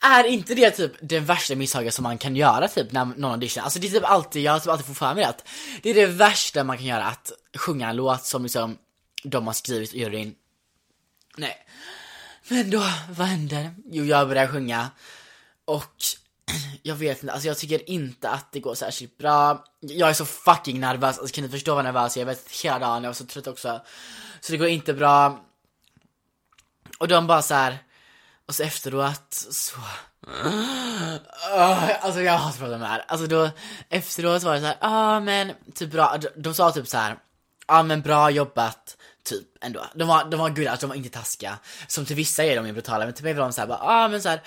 Är 0.04 0.24
inte 0.24 0.54
det 0.54 0.70
typ 0.70 0.92
det 1.00 1.20
värsta 1.20 1.54
misstaget 1.54 1.94
som 1.94 2.02
man 2.02 2.18
kan 2.18 2.36
göra 2.36 2.68
typ 2.68 2.92
när 2.92 3.04
någon 3.04 3.30
audition? 3.30 3.64
Alltså 3.64 3.78
det 3.78 3.86
är 3.86 3.90
typ 3.90 4.04
alltid, 4.04 4.42
jag 4.42 4.52
har 4.52 4.60
typ 4.60 4.68
alltid 4.68 4.86
fått 4.86 4.98
för 4.98 5.14
mig 5.14 5.24
att 5.24 5.48
det 5.82 5.90
är 5.90 5.94
det 5.94 6.06
värsta 6.06 6.64
man 6.64 6.76
kan 6.76 6.86
göra, 6.86 7.04
att 7.04 7.32
sjunga 7.56 7.90
en 7.90 7.96
låt 7.96 8.24
som 8.24 8.42
liksom 8.42 8.78
de 9.24 9.46
har 9.46 9.54
skrivit 9.54 9.90
och 9.90 9.96
juryn. 9.96 10.34
Nej. 11.36 11.56
Men 12.48 12.70
då, 12.70 12.84
vad 13.10 13.26
händer? 13.26 13.74
Jo, 13.90 14.04
jag 14.04 14.28
börjar 14.28 14.46
sjunga 14.46 14.90
och 15.64 15.94
jag 16.82 16.94
vet 16.94 17.22
inte, 17.22 17.32
alltså 17.32 17.48
jag 17.48 17.58
tycker 17.58 17.90
inte 17.90 18.30
att 18.30 18.52
det 18.52 18.60
går 18.60 18.74
särskilt 18.74 19.18
bra. 19.18 19.64
Jag 19.80 20.08
är 20.08 20.14
så 20.14 20.24
fucking 20.24 20.80
nervös, 20.80 21.18
alltså 21.18 21.34
kan 21.34 21.44
ni 21.44 21.50
förstå 21.50 21.74
vad 21.74 21.84
nervös 21.84 22.16
jag 22.16 22.22
är? 22.22 22.26
Jag 22.26 22.34
vet 22.34 22.50
hela 22.50 22.78
dagen, 22.78 23.02
jag 23.02 23.10
var 23.10 23.14
så 23.14 23.26
trött 23.26 23.46
också. 23.46 23.80
Så 24.40 24.52
det 24.52 24.58
går 24.58 24.68
inte 24.68 24.94
bra. 24.94 25.44
Och 26.98 27.08
de 27.08 27.26
bara 27.26 27.42
så 27.42 27.54
här 27.54 27.78
och 28.52 28.56
så 28.56 28.62
efteråt 28.62 29.34
så... 29.50 29.76
Uh, 30.28 32.04
alltså 32.04 32.20
jag 32.20 32.32
hatar 32.32 32.48
att 32.48 32.58
prata 32.58 32.70
med 32.70 32.80
det 32.80 32.86
här. 32.86 33.04
Alltså 33.08 33.26
då, 33.26 33.50
efteråt 33.88 34.42
var 34.42 34.54
det 34.54 34.60
så 34.60 34.66
här, 34.66 34.76
ja 34.80 34.88
ah, 35.16 35.20
men 35.20 35.52
typ 35.74 35.90
bra, 35.90 36.16
de, 36.20 36.28
de 36.36 36.54
sa 36.54 36.72
typ 36.72 36.88
så 36.88 36.96
här, 36.96 37.10
ja 37.10 37.18
ah, 37.66 37.82
men 37.82 38.02
bra 38.02 38.30
jobbat, 38.30 38.96
typ 39.24 39.46
ändå. 39.60 39.86
De 39.94 40.08
var, 40.08 40.24
de 40.24 40.40
var 40.40 40.50
gulliga, 40.50 40.70
alltså 40.70 40.86
de 40.86 40.88
var 40.88 40.96
inte 40.96 41.08
taskiga. 41.08 41.58
Som 41.86 42.06
till 42.06 42.16
vissa 42.16 42.44
är 42.44 42.56
de 42.56 42.66
ju 42.66 42.72
brutala, 42.72 43.04
men 43.04 43.14
till 43.14 43.24
mig 43.24 43.34
var 43.34 43.42
de 43.42 43.52
såhär 43.52 43.68
bara, 43.68 43.78
ja 43.78 44.04
ah, 44.04 44.08
men 44.08 44.22
så 44.22 44.28
här, 44.28 44.42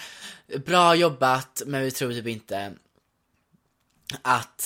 bra 0.65 0.95
jobbat, 0.95 1.61
men 1.65 1.81
vi 1.81 1.91
tror 1.91 2.11
typ 2.11 2.27
inte 2.27 2.73
att, 4.21 4.63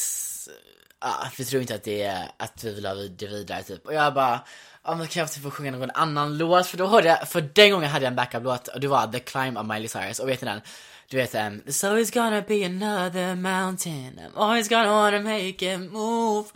ja, 0.99 1.07
ah, 1.07 1.27
vi 1.37 1.45
tror 1.45 1.61
inte 1.61 1.75
att 1.75 1.83
det 1.83 2.03
är, 2.03 2.31
att 2.37 2.63
vi 2.63 2.73
vill 2.73 2.85
ha 2.85 2.93
det 2.93 3.27
vidare 3.27 3.63
typ. 3.63 3.85
Och 3.85 3.93
jag 3.93 4.13
bara, 4.13 4.39
ja 4.83 4.95
men 4.95 5.07
kan 5.07 5.19
jag 5.19 5.31
typ 5.31 5.43
få 5.43 5.51
sjunga 5.51 5.71
någon 5.71 5.91
annan 5.91 6.37
låt? 6.37 6.67
För 6.67 6.77
då 6.77 6.87
hörde 6.87 7.07
jag, 7.07 7.29
för 7.29 7.41
den 7.41 7.71
gången 7.71 7.89
hade 7.89 8.05
jag 8.05 8.11
en 8.11 8.15
backup-låt 8.15 8.67
och 8.67 8.79
det 8.79 8.87
var 8.87 9.07
The 9.07 9.19
Climb 9.19 9.57
of 9.57 9.65
Miley 9.65 9.87
Cyrus. 9.87 10.19
Och 10.19 10.29
vet 10.29 10.41
ni 10.41 10.47
den? 10.47 10.61
Du 11.09 11.17
vet 11.17 11.35
um, 11.35 11.61
There's 11.65 11.83
always 11.83 12.11
gonna 12.11 12.41
be 12.41 12.63
another 12.65 13.35
mountain 13.35 14.19
I'm 14.19 14.37
always 14.37 14.67
gonna 14.67 14.91
wanna 14.91 15.21
make 15.21 15.73
a 15.73 15.77
move 15.77 16.49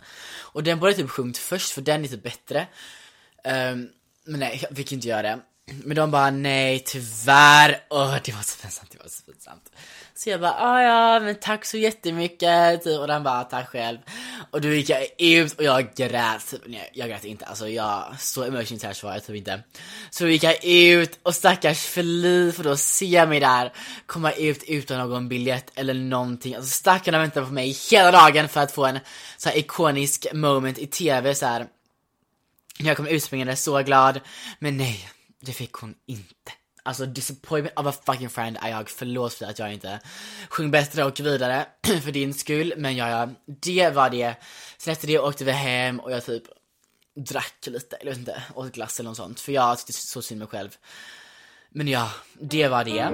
Och 0.52 0.62
den 0.62 0.78
borde 0.78 0.92
jag 0.92 0.98
typ 0.98 1.10
sjungit 1.10 1.38
först 1.38 1.72
för 1.72 1.82
den 1.82 2.04
är 2.04 2.08
typ 2.08 2.22
bättre 2.22 2.66
um, 3.44 3.90
Men 4.24 4.40
nej, 4.40 4.58
jag 4.68 4.76
fick 4.76 4.92
inte 4.92 5.08
göra 5.08 5.22
det 5.22 5.40
Men 5.84 5.96
de 5.96 6.10
bara 6.10 6.30
nej 6.30 6.82
tyvärr, 6.86 7.84
åh 7.90 8.14
oh, 8.14 8.18
det 8.24 8.32
var 8.32 8.42
så 8.42 8.62
pinsamt, 8.62 8.90
det 8.90 8.98
var 8.98 9.08
så 9.08 9.22
pinsamt 9.22 9.70
så 10.16 10.30
jag 10.30 10.40
bara, 10.40 10.54
ah, 10.58 10.82
ja 10.82 11.20
men 11.20 11.34
tack 11.34 11.64
så 11.64 11.76
jättemycket, 11.76 12.84
typ. 12.84 12.98
och 12.98 13.06
den 13.06 13.22
bara, 13.22 13.44
tack 13.44 13.68
själv. 13.68 13.98
Och 14.50 14.60
då 14.60 14.68
gick 14.68 14.88
jag 14.88 15.06
ut 15.18 15.52
och 15.52 15.64
jag 15.64 15.94
grät, 15.94 16.50
typ. 16.50 16.62
Nej, 16.66 16.90
jag 16.92 17.08
grät 17.08 17.24
inte, 17.24 17.44
alltså 17.44 17.68
jag, 17.68 18.14
så 18.18 18.44
emotion 18.44 18.78
trash 18.78 18.94
var 19.02 19.12
jag 19.12 19.26
typ 19.26 19.36
inte. 19.36 19.62
Så 20.10 20.24
då 20.24 20.30
gick 20.30 20.42
jag 20.42 20.64
ut 20.64 21.18
och 21.22 21.34
stackars 21.34 21.78
Feli 21.78 22.52
för 22.52 22.64
då 22.64 22.76
se 22.76 23.26
mig 23.26 23.40
där 23.40 23.72
komma 24.06 24.32
ut 24.32 24.64
utan 24.66 24.98
någon 24.98 25.28
biljett 25.28 25.70
eller 25.74 25.94
någonting. 25.94 26.54
Alltså 26.54 26.70
stackarna 26.70 27.18
väntade 27.18 27.46
på 27.46 27.52
mig 27.52 27.76
hela 27.90 28.10
dagen 28.10 28.48
för 28.48 28.60
att 28.60 28.72
få 28.72 28.84
en 28.84 28.98
så 29.36 29.48
här 29.48 29.56
ikonisk 29.56 30.26
moment 30.32 30.78
i 30.78 30.86
tv 30.86 31.34
så 31.34 31.46
här. 31.46 31.66
Jag 32.78 32.96
kom 32.96 33.06
utspringande 33.06 33.56
så 33.56 33.82
glad, 33.82 34.20
men 34.58 34.76
nej, 34.76 35.08
det 35.40 35.52
fick 35.52 35.72
hon 35.72 35.94
inte. 36.06 36.52
Alltså 36.86 37.06
disappointment 37.06 37.78
of 37.78 37.86
a 37.86 37.92
fucking 38.06 38.30
friend 38.30 38.58
är 38.62 38.68
jag, 38.68 38.90
förlåt 38.90 39.34
för 39.34 39.46
att 39.46 39.58
jag 39.58 39.72
inte 39.72 40.00
sjöng 40.48 40.70
bättre 40.70 41.04
och 41.04 41.20
vidare 41.20 41.66
för 42.02 42.12
din 42.12 42.34
skull, 42.34 42.74
men 42.76 42.96
ja, 42.96 43.08
ja, 43.08 43.28
det 43.46 43.90
var 43.90 44.10
det. 44.10 44.34
Sen 44.78 44.92
efter 44.92 45.06
det 45.06 45.18
åkte 45.18 45.44
vi 45.44 45.52
hem 45.52 46.00
och 46.00 46.12
jag 46.12 46.24
typ 46.24 46.42
drack 47.16 47.66
lite, 47.66 47.96
eller 47.96 48.10
vet 48.10 48.18
inte, 48.18 48.42
åt 48.54 48.72
glass 48.72 49.00
eller 49.00 49.10
något 49.10 49.16
sånt, 49.16 49.40
för 49.40 49.52
jag 49.52 49.78
tyckte 49.78 49.92
så 49.92 50.22
synd 50.22 50.38
mig 50.38 50.48
själv. 50.48 50.76
Men 51.70 51.88
ja, 51.88 52.10
det 52.40 52.68
var 52.68 52.84
det. 52.84 53.08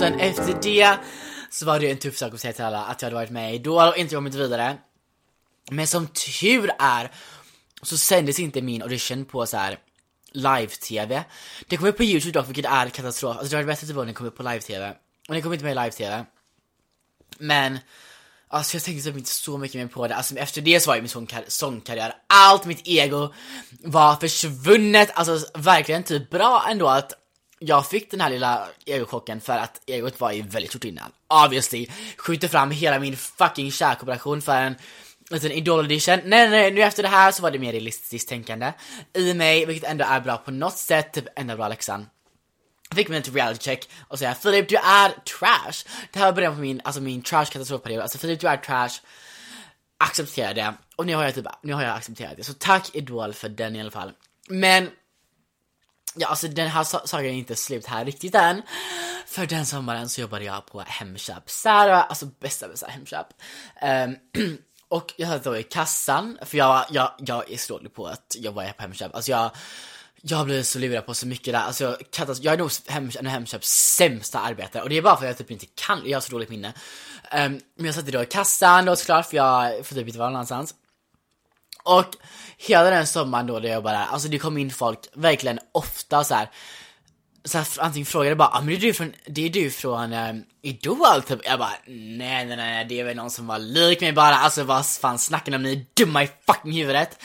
Sen 0.00 0.20
efter 0.20 0.58
det 0.62 0.98
så 1.50 1.66
var 1.66 1.80
det 1.80 1.90
en 1.90 1.98
tuff 1.98 2.16
sak 2.16 2.34
att 2.34 2.40
säga 2.40 2.52
till 2.52 2.64
alla 2.64 2.84
att 2.84 3.02
jag 3.02 3.06
hade 3.06 3.16
varit 3.16 3.30
med 3.30 3.52
i 3.52 3.54
Idol 3.54 3.88
och 3.88 3.96
inte 3.96 4.14
kommit 4.14 4.34
vidare. 4.34 4.76
Men 5.70 5.86
som 5.86 6.06
tur 6.06 6.70
är 6.78 7.10
så 7.82 7.98
sändes 7.98 8.38
inte 8.38 8.62
min 8.62 8.82
audition 8.82 9.24
på 9.24 9.46
så 9.46 9.56
här 9.56 9.78
live-tv. 10.32 11.24
Det 11.66 11.76
kom 11.76 11.88
upp 11.88 11.96
på 11.96 12.04
youtube 12.04 12.32
dock, 12.32 12.48
vilket 12.48 12.64
är 12.64 12.88
katastrof. 12.88 13.36
Alltså 13.36 13.50
det 13.50 13.56
var 13.56 13.64
bättre 13.64 13.86
typ 13.86 13.96
om 13.96 14.04
den 14.06 14.14
kom 14.14 14.26
upp 14.26 14.36
på 14.36 14.42
live-tv. 14.42 14.94
Och 15.28 15.34
den 15.34 15.42
kom 15.42 15.52
inte 15.52 15.64
med 15.64 15.72
i 15.72 15.74
live-tv. 15.74 16.24
Men, 17.38 17.78
alltså 18.48 18.76
jag 18.76 18.84
tänkte 18.84 19.04
typ 19.04 19.16
inte 19.18 19.30
så 19.30 19.58
mycket 19.58 19.80
mer 19.80 19.86
på 19.86 20.08
det. 20.08 20.16
Alltså 20.16 20.36
efter 20.36 20.60
det 20.60 20.80
så 20.80 20.90
var 20.90 20.94
ju 20.94 21.02
min 21.02 21.08
sångkar 21.08 21.44
sångkarriär, 21.48 22.14
allt 22.26 22.64
mitt 22.64 22.88
ego 22.88 23.32
var 23.80 24.16
försvunnet. 24.16 25.10
Alltså 25.14 25.46
verkligen 25.54 26.02
typ 26.02 26.30
bra 26.30 26.66
ändå 26.70 26.88
att 26.88 27.12
jag 27.58 27.86
fick 27.86 28.10
den 28.10 28.20
här 28.20 28.30
lilla 28.30 28.68
egochocken 28.86 29.40
för 29.40 29.58
att 29.58 29.80
egot 29.86 30.20
var 30.20 30.32
ju 30.32 30.42
väldigt 30.42 30.70
stort 30.70 30.84
innan. 30.84 31.12
Obviously, 31.44 31.86
skjuter 32.16 32.48
fram 32.48 32.70
hela 32.70 32.98
min 32.98 33.16
fucking 33.16 33.72
käkoperation 33.72 34.42
för 34.42 34.56
en 34.56 34.76
Alltså, 35.32 35.48
liten 35.48 35.58
idol 35.58 35.78
audition. 35.78 36.20
Nej, 36.24 36.50
nej, 36.50 36.70
nu 36.70 36.82
efter 36.82 37.02
det 37.02 37.08
här 37.08 37.32
så 37.32 37.42
var 37.42 37.50
det 37.50 37.58
mer 37.58 37.72
realistiskt 37.72 38.28
tänkande 38.28 38.72
i 39.14 39.34
mig, 39.34 39.66
vilket 39.66 39.90
ändå 39.90 40.04
är 40.04 40.20
bra 40.20 40.36
på 40.36 40.50
något 40.50 40.76
sätt, 40.76 41.12
typ 41.12 41.24
enda 41.36 41.56
bra 41.56 41.68
läxan. 41.68 42.06
Fick 42.94 43.08
mig 43.08 43.22
till 43.22 43.34
reality 43.34 43.64
check 43.64 43.88
och 44.08 44.18
säga 44.18 44.34
Filip 44.34 44.68
du 44.68 44.76
är 44.76 45.08
trash. 45.08 45.90
Det 46.12 46.18
här 46.18 46.26
var 46.26 46.32
början 46.32 46.54
på 46.54 46.60
min, 46.60 46.80
alltså 46.84 47.00
min 47.00 47.22
trash 47.22 47.44
katastrofperiod. 47.44 48.02
Alltså 48.02 48.18
Filip 48.18 48.40
du 48.40 48.48
är 48.48 48.56
trash. 48.56 48.90
Acceptera 49.98 50.54
det. 50.54 50.74
Och 50.96 51.06
nu 51.06 51.14
har 51.14 51.24
jag 51.24 51.34
typ, 51.34 51.46
nu 51.62 51.72
har 51.72 51.82
jag 51.82 51.96
accepterat 51.96 52.36
det. 52.36 52.44
Så 52.44 52.54
tack 52.54 52.94
Idol 52.94 53.32
för 53.32 53.48
den 53.48 53.76
i 53.76 53.80
alla 53.80 53.90
fall. 53.90 54.12
Men 54.48 54.90
Ja, 56.14 56.28
alltså 56.28 56.48
den 56.48 56.68
här 56.68 57.06
sagan 57.06 57.26
är 57.26 57.32
inte 57.32 57.56
slut 57.56 57.86
här 57.86 58.04
riktigt 58.04 58.34
än. 58.34 58.62
För 59.26 59.46
den 59.46 59.66
sommaren 59.66 60.08
så 60.08 60.20
jobbade 60.20 60.44
jag 60.44 60.66
på 60.66 60.80
Hemköp 60.80 61.50
Sara, 61.50 62.02
alltså 62.02 62.26
bästa 62.26 62.68
bästa 62.68 62.86
Hemköp. 62.86 63.26
Um, 63.82 64.16
Och 64.92 65.14
jag 65.16 65.28
satt 65.28 65.44
då 65.44 65.56
i 65.56 65.62
kassan, 65.62 66.38
för 66.42 66.58
jag, 66.58 66.84
jag, 66.90 67.10
jag 67.18 67.50
är 67.50 67.56
så 67.56 67.72
dålig 67.72 67.94
på 67.94 68.06
att 68.06 68.36
jobba 68.38 68.72
på 68.72 68.82
Hemköp. 68.82 69.14
Alltså 69.14 69.30
jag, 69.30 69.50
Jag 70.22 70.46
blir 70.46 70.62
så 70.62 70.78
lurad 70.78 71.06
på 71.06 71.14
så 71.14 71.26
mycket 71.26 71.54
där, 71.54 71.60
alltså 71.60 71.98
katastrof. 72.10 72.44
Jag 72.44 72.54
är 72.54 72.58
nog 72.58 72.70
hem, 72.86 73.10
en 73.18 73.26
Hemköps 73.26 73.68
sämsta 73.68 74.40
arbetare 74.40 74.82
och 74.82 74.88
det 74.88 74.96
är 74.96 75.02
bara 75.02 75.16
för 75.16 75.24
att 75.24 75.30
jag 75.30 75.38
typ 75.38 75.50
inte 75.50 75.66
kan, 75.74 76.02
jag 76.04 76.16
har 76.16 76.20
så 76.20 76.32
dåligt 76.32 76.48
minne. 76.48 76.68
Um, 77.32 77.60
men 77.76 77.86
jag 77.86 77.94
satt 77.94 78.06
då 78.06 78.22
i 78.22 78.26
kassan 78.26 78.84
då 78.84 78.96
såklart 78.96 79.26
för 79.26 79.36
jag 79.36 79.86
får 79.86 79.94
typ 79.96 80.06
inte 80.06 80.18
vara 80.18 80.30
någonstans. 80.30 80.74
Och 81.82 82.16
hela 82.56 82.90
den 82.90 83.06
sommaren 83.06 83.46
då, 83.46 83.60
där 83.60 83.68
jag 83.68 83.82
bara, 83.82 84.04
alltså 84.04 84.28
det 84.28 84.38
kom 84.38 84.58
in 84.58 84.70
folk 84.70 84.98
verkligen 85.14 85.58
ofta 85.72 86.24
så 86.24 86.34
här. 86.34 86.50
Så 87.44 87.58
här, 87.58 87.66
antingen 87.78 88.06
frågade 88.06 88.36
bara, 88.36 88.48
ah, 88.48 88.60
men 88.60 88.68
det 88.68 88.74
är 88.74 88.80
du 88.80 88.92
från, 88.92 89.12
det 89.26 89.46
är 89.46 89.50
du 89.50 89.70
från 89.70 90.12
um, 90.12 90.44
Idol 90.62 91.22
typ. 91.26 91.40
Jag 91.44 91.58
bara, 91.58 91.72
nej 91.86 92.46
nej 92.46 92.56
nej, 92.56 92.84
det 92.84 93.00
är 93.00 93.04
väl 93.04 93.16
någon 93.16 93.30
som 93.30 93.46
var 93.46 93.58
lik 93.58 94.00
mig 94.00 94.12
bara, 94.12 94.34
alltså 94.34 94.64
vad 94.64 94.86
fan 94.86 95.18
snackar 95.18 95.50
ni 95.50 95.56
om, 95.56 95.62
ni 95.62 95.72
är 95.72 95.84
dumma 95.94 96.22
i 96.22 96.30
fucking 96.46 96.72
huvudet. 96.72 97.22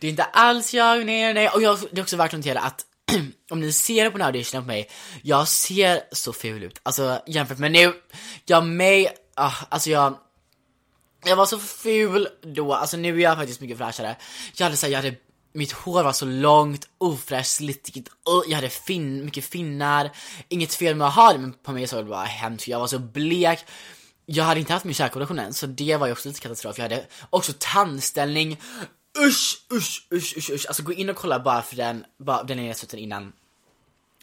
Det 0.00 0.06
är 0.06 0.10
inte 0.10 0.24
alls 0.24 0.74
jag, 0.74 1.06
nej 1.06 1.34
nej, 1.34 1.48
och 1.48 1.62
jag, 1.62 1.78
det 1.90 1.98
är 1.98 2.02
också 2.02 2.16
värt 2.16 2.34
att 2.34 2.38
notera 2.38 2.60
att 2.60 2.84
om 3.50 3.60
ni 3.60 3.72
ser 3.72 4.10
på 4.10 4.18
den 4.18 4.20
här 4.20 4.28
auditionen 4.28 4.62
på 4.62 4.66
mig, 4.66 4.90
jag 5.22 5.48
ser 5.48 6.00
så 6.12 6.32
ful 6.32 6.62
ut. 6.62 6.80
Alltså 6.82 7.22
jämfört 7.26 7.58
med 7.58 7.72
nu, 7.72 7.92
jag 8.44 8.66
mig, 8.66 9.08
ah, 9.34 9.54
alltså 9.68 9.90
jag 9.90 10.18
jag 11.24 11.36
var 11.36 11.46
så 11.46 11.58
ful 11.58 12.28
då, 12.42 12.74
alltså 12.74 12.96
nu 12.96 13.16
är 13.16 13.22
jag 13.22 13.36
faktiskt 13.36 13.60
mycket 13.60 13.78
fräschare. 13.78 14.16
Jag 14.56 14.64
hade 14.64 14.76
såhär, 14.76 14.92
jag 14.92 15.02
hade 15.02 15.16
mitt 15.52 15.72
hår 15.72 16.02
var 16.02 16.12
så 16.12 16.24
långt, 16.24 16.88
ofräscht, 16.98 17.50
slittigt, 17.50 18.08
jag 18.48 18.54
hade 18.56 18.68
fin, 18.68 19.24
mycket 19.24 19.44
finnar. 19.44 20.10
Inget 20.48 20.74
fel 20.74 20.96
med 20.96 21.06
att 21.06 21.14
ha 21.14 21.32
det, 21.32 21.38
men 21.38 21.52
på 21.52 21.72
mig 21.72 21.86
så 21.86 21.96
var 21.96 22.02
det 22.02 22.08
bara 22.08 22.24
hemskt 22.24 22.68
jag 22.68 22.80
var 22.80 22.86
så 22.86 22.98
blek. 22.98 23.64
Jag 24.26 24.44
hade 24.44 24.60
inte 24.60 24.72
haft 24.72 24.84
min 24.84 24.94
kärkoperation 24.94 25.38
än, 25.38 25.54
så 25.54 25.66
det 25.66 25.96
var 25.96 26.06
ju 26.06 26.12
också 26.12 26.28
lite 26.28 26.40
katastrof. 26.40 26.78
Jag 26.78 26.82
hade 26.84 27.06
också 27.30 27.52
tandställning. 27.58 28.60
Usch, 29.18 29.66
usch, 29.72 30.06
usch, 30.12 30.34
usch, 30.36 30.50
usch. 30.50 30.66
Alltså 30.66 30.82
gå 30.82 30.92
in 30.92 31.10
och 31.10 31.16
kolla 31.16 31.40
bara 31.40 31.62
för 31.62 31.76
den, 31.76 32.04
bara 32.18 32.42
den 32.42 32.56
lilla 32.56 32.74
snutten 32.74 32.98
innan. 32.98 33.32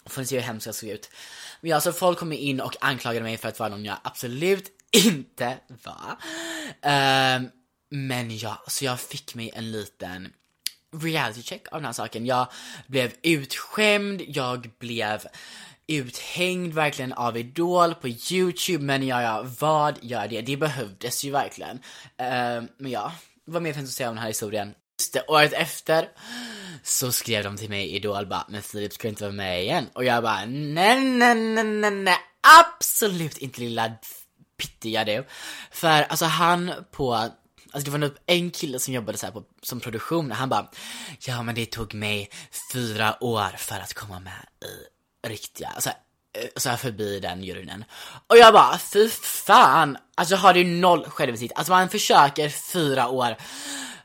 Får 0.06 0.22
ni 0.22 0.28
se 0.28 0.36
hur 0.36 0.42
hemskt 0.44 0.66
jag 0.66 0.76
såg 0.76 0.90
ut. 0.90 1.10
Men 1.62 1.74
alltså 1.74 1.94
folk 1.94 2.20
kommer 2.20 2.36
in 2.36 2.62
och 2.62 2.76
anklagade 2.82 3.24
mig 3.24 3.38
för 3.38 3.48
att 3.48 3.60
vara 3.60 3.70
någon 3.70 3.86
jag 3.86 3.98
absolut 4.04 4.72
inte 4.92 5.58
var. 5.84 6.18
Um, 7.36 7.50
men 7.90 8.38
ja, 8.38 8.64
så 8.68 8.86
jag 8.86 9.00
fick 9.00 9.36
mig 9.36 9.52
en 9.54 9.72
liten 9.72 10.34
reality 10.92 11.42
check 11.42 11.68
av 11.72 11.80
den 11.80 11.86
här 11.86 11.94
saken. 11.94 12.26
Jag 12.26 12.48
blev 12.88 13.12
utskämd, 13.22 14.22
jag 14.28 14.72
blev 14.80 15.28
uthängd 15.88 16.74
verkligen 16.74 17.14
av 17.14 17.38
Idol 17.38 17.96
på 17.96 18.08
Youtube, 18.08 18.84
men 18.84 19.08
ja, 19.08 19.22
ja, 19.22 19.46
vad 19.60 19.98
gör 20.02 20.28
det? 20.28 20.42
Det 20.42 20.58
behövdes 20.58 21.24
ju 21.24 21.32
verkligen. 21.32 21.76
Uh, 21.76 22.70
men 22.78 22.92
ja, 22.92 23.12
vad 23.46 23.62
mer 23.62 23.74
finns 23.74 23.90
att 23.90 23.96
säga 23.96 24.10
om 24.10 24.16
den 24.16 24.22
här 24.22 24.30
historien? 24.30 24.74
Just 25.00 25.14
det, 25.14 25.24
året 25.28 25.54
efter 25.54 26.10
så 26.84 27.12
skrev 27.12 27.44
de 27.44 27.58
till 27.58 27.70
mig 27.70 27.86
i 27.86 27.96
Idol 27.96 28.26
bara, 28.26 28.46
men 28.50 28.62
Filip 28.62 28.94
ska 28.94 29.08
inte 29.08 29.24
vara 29.24 29.34
med 29.34 29.62
igen? 29.62 29.90
Och 29.94 30.06
jag 30.06 30.24
bara, 30.24 30.46
nej, 30.46 31.04
nej, 31.06 31.36
nej, 31.36 31.64
nej, 31.64 31.92
nej, 31.92 32.18
absolut 32.66 33.38
inte 33.38 33.62
lilla 33.62 33.92
pittiga 34.58 35.06
du. 35.06 35.26
För 35.72 36.02
alltså 36.02 36.26
han 36.26 36.72
på 36.92 37.30
Alltså 37.72 37.86
det 37.86 37.92
var 37.92 37.98
nog 37.98 38.12
en 38.26 38.52
kille 38.52 38.80
som 38.80 38.94
jobbade 38.94 39.18
så 39.18 39.32
på, 39.32 39.44
som 39.62 39.80
produktion, 39.80 40.32
han 40.32 40.50
bara 40.50 40.68
Ja 41.20 41.44
men 41.44 41.56
det 41.56 41.66
tog 41.66 41.94
mig 41.94 42.30
fyra 42.74 43.24
år 43.24 43.58
för 43.58 43.76
att 43.76 43.94
komma 43.94 44.20
med 44.20 44.46
i 44.70 45.28
riktiga, 45.28 45.72
så 45.80 45.90
här, 45.90 45.98
så 46.56 46.70
här 46.70 46.78
förbi 46.78 47.20
den 47.20 47.44
juryn. 47.44 47.86
Och 48.28 48.38
jag 48.38 48.54
bara, 48.54 48.78
fy 48.78 49.10
fan! 49.10 49.98
Alltså 50.16 50.36
har 50.36 50.54
du 50.54 50.64
noll 50.64 51.06
självinsikt. 51.06 51.54
Alltså 51.56 51.74
man 51.74 51.90
försöker 51.90 52.50
fyra 52.50 53.08
år, 53.08 53.36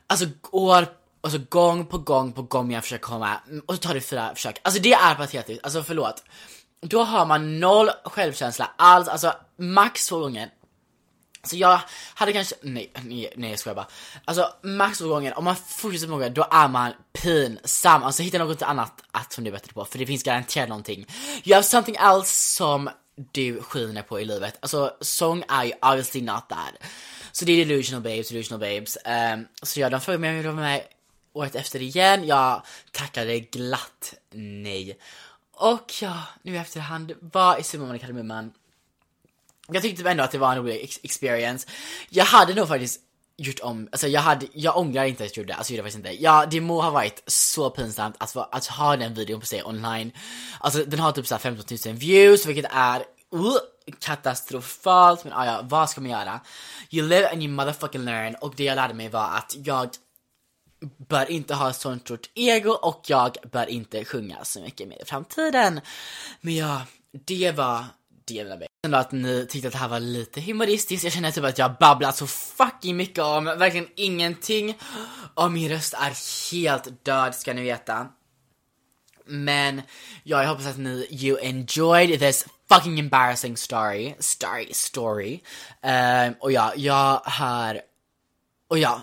alltså 0.07 0.25
år, 0.51 0.87
alltså 1.21 1.39
gång 1.49 1.85
på 1.85 1.97
gång 1.97 2.31
på 2.31 2.41
gång 2.41 2.71
jag 2.73 2.83
försöker 2.83 3.03
komma 3.03 3.37
mm, 3.47 3.63
och 3.65 3.73
så 3.73 3.79
tar 3.79 3.93
det 3.93 4.01
fyra 4.01 4.35
försök. 4.35 4.59
Alltså 4.61 4.81
det 4.81 4.93
är 4.93 5.15
patetiskt, 5.15 5.63
alltså 5.63 5.83
förlåt. 5.83 6.23
Då 6.81 7.03
har 7.03 7.25
man 7.25 7.59
noll 7.59 7.89
självkänsla 8.05 8.71
alls, 8.75 9.07
alltså 9.07 9.33
max 9.57 10.07
två 10.07 10.19
gånger. 10.19 10.49
Så 11.45 11.55
jag 11.55 11.81
hade 12.13 12.33
kanske, 12.33 12.55
nej, 12.61 12.91
nej, 13.03 13.33
nej 13.35 13.49
jag 13.49 13.59
skojar 13.59 13.75
bara. 13.75 13.87
Alltså 14.25 14.53
maxårgången, 14.61 15.33
om 15.33 15.43
man 15.43 15.55
fortsätter 15.55 16.07
många 16.07 16.29
då 16.29 16.47
är 16.51 16.67
man 16.67 16.91
pinsam. 17.13 18.03
Alltså 18.03 18.23
hitta 18.23 18.37
något 18.37 18.61
annat 18.61 19.03
att 19.11 19.33
som 19.33 19.43
du 19.43 19.49
är 19.49 19.51
bättre 19.51 19.73
på, 19.73 19.85
för 19.85 19.99
det 19.99 20.05
finns 20.05 20.23
garanterat 20.23 20.69
någonting. 20.69 21.05
You 21.43 21.55
have 21.55 21.63
something 21.63 21.95
else 21.95 22.55
som 22.55 22.89
du 23.31 23.61
skiner 23.61 24.01
på 24.01 24.19
i 24.19 24.25
livet. 24.25 24.57
Alltså 24.59 24.93
sång 25.01 25.43
är 25.47 25.63
ju 25.63 25.71
obviously 25.81 26.21
not 26.21 26.49
that. 26.49 26.73
Så 27.31 27.45
det 27.45 27.51
är 27.51 27.65
delusional 27.65 28.01
babes, 28.01 28.29
delusional 28.29 28.59
babes. 28.59 28.97
Um, 29.33 29.47
så 29.63 29.79
ja, 29.79 29.89
de 29.89 30.01
frågade 30.01 30.21
mig 30.21 30.29
om 30.29 30.35
jag 30.35 30.43
ville 30.43 30.55
vara 30.55 30.65
med 30.65 30.81
året 31.33 31.55
efter 31.55 31.81
igen. 31.81 32.27
Jag 32.27 32.61
tackade 32.91 33.39
glatt 33.39 34.13
nej. 34.31 34.97
Och 35.53 35.93
ja, 36.01 36.23
nu 36.41 36.53
i 36.53 36.57
efterhand, 36.57 37.13
vad 37.19 37.59
är 37.59 37.63
Simon 37.63 37.99
Kardemumman? 37.99 38.51
Jag 39.67 39.81
tyckte 39.81 39.97
typ 39.97 40.11
ändå 40.11 40.23
att 40.23 40.31
det 40.31 40.37
var 40.37 40.51
en 40.51 40.57
rolig 40.57 40.99
experience. 41.03 41.67
Jag 42.09 42.25
hade 42.25 42.53
nog 42.53 42.67
faktiskt 42.67 43.01
gjort 43.37 43.59
om, 43.59 43.87
alltså 43.91 44.07
jag 44.07 44.21
hade, 44.21 44.47
jag 44.53 44.77
ångrar 44.77 45.05
inte 45.05 45.23
att 45.23 45.37
jag 45.37 45.43
gjorde 45.43 45.53
det, 45.53 45.57
alltså 45.57 45.73
jag 45.73 45.77
gjorde 45.77 45.91
faktiskt 45.91 46.07
inte. 46.07 46.23
Ja, 46.23 46.45
det 46.45 46.61
må 46.61 46.81
ha 46.81 46.89
varit 46.89 47.23
så 47.27 47.69
pinsamt 47.69 48.15
att, 48.19 48.35
att 48.55 48.65
ha 48.65 48.97
den 48.97 49.13
videon 49.13 49.39
på 49.39 49.45
sig 49.45 49.63
online. 49.63 50.11
Alltså 50.59 50.83
den 50.83 50.99
har 50.99 51.11
typ 51.11 51.27
såhär 51.27 51.39
15 51.39 51.77
000 51.85 51.95
views, 51.95 52.45
vilket 52.45 52.71
är 52.71 52.99
uh, 53.33 53.57
katastrofalt, 53.99 55.23
men 55.23 55.33
ah, 55.33 55.45
ja, 55.45 55.61
vad 55.63 55.89
ska 55.89 56.01
man 56.01 56.09
göra? 56.09 56.39
You 56.89 57.07
live 57.07 57.29
and 57.29 57.43
you 57.43 57.51
motherfucking 57.51 58.05
learn, 58.05 58.35
och 58.35 58.53
det 58.55 58.63
jag 58.63 58.75
lärde 58.75 58.93
mig 58.93 59.09
var 59.09 59.29
att 59.37 59.55
jag 59.63 59.89
bör 60.97 61.31
inte 61.31 61.53
ha 61.53 61.69
ett 61.69 61.75
sånt 61.75 62.01
stort 62.01 62.29
ego 62.33 62.71
och 62.71 63.01
jag 63.07 63.37
bör 63.51 63.69
inte 63.69 64.05
sjunga 64.05 64.43
så 64.43 64.61
mycket 64.61 64.87
mer 64.87 65.01
i 65.01 65.05
framtiden. 65.05 65.81
Men 66.41 66.55
ja, 66.55 66.81
det 67.25 67.51
var 67.51 67.85
det 68.25 68.45
mig. 68.45 68.67
Ändå 68.85 68.97
att 68.97 69.11
ni 69.11 69.45
tyckte 69.49 69.67
att 69.67 69.73
det 69.73 69.79
här 69.79 69.87
var 69.87 69.99
lite 69.99 70.41
humoristiskt. 70.41 71.03
Jag 71.03 71.13
känner 71.13 71.31
typ 71.31 71.43
att 71.43 71.57
jag 71.57 71.75
babblat 71.79 72.17
så 72.17 72.27
fucking 72.27 72.97
mycket 72.97 73.23
om 73.23 73.45
verkligen 73.45 73.87
ingenting. 73.95 74.77
Och 75.33 75.51
min 75.51 75.69
röst 75.69 75.93
är 75.93 76.51
helt 76.51 77.05
död 77.05 77.35
ska 77.35 77.53
ni 77.53 77.61
veta. 77.61 78.07
Men 79.25 79.81
ja, 80.23 80.41
jag 80.41 80.49
hoppas 80.49 80.67
att 80.67 80.77
ni 80.77 81.07
you 81.11 81.39
enjoyed 81.41 82.19
this 82.19 82.45
fucking 82.69 82.99
embarrassing 82.99 83.57
story. 83.57 84.15
Story, 84.19 84.73
story. 84.73 85.39
Um, 85.83 86.35
och 86.39 86.51
ja, 86.51 86.73
jag 86.75 87.21
har... 87.23 87.81
Och 88.67 88.79
ja, 88.79 89.01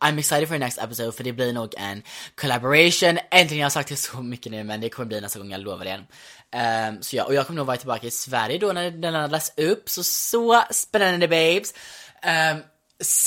I'm 0.00 0.18
excited 0.18 0.48
for 0.48 0.54
the 0.54 0.58
next 0.58 0.78
episode 0.78 1.12
för 1.12 1.24
det 1.24 1.32
blir 1.32 1.52
nog 1.52 1.74
en 1.76 2.02
collaboration. 2.34 3.18
Äntligen, 3.30 3.58
jag 3.58 3.64
har 3.64 3.70
sagt 3.70 3.88
det 3.88 3.96
så 3.96 4.22
mycket 4.22 4.52
nu 4.52 4.64
men 4.64 4.80
det 4.80 4.88
kommer 4.88 5.06
bli 5.06 5.20
nästa 5.20 5.38
gång, 5.38 5.50
jag 5.50 5.60
lovar 5.60 5.84
det. 5.84 6.04
Um, 6.56 7.02
så 7.02 7.16
ja, 7.16 7.24
och 7.24 7.34
jag 7.34 7.46
kommer 7.46 7.56
nog 7.56 7.66
vara 7.66 7.76
tillbaka 7.76 8.06
i 8.06 8.10
Sverige 8.10 8.58
då 8.58 8.72
när 8.72 8.90
den 8.90 9.12
laddas 9.12 9.52
upp, 9.56 9.88
så 9.88 10.04
så 10.04 10.64
spännande 10.70 11.28
babes. 11.28 11.74
Um, 12.52 12.62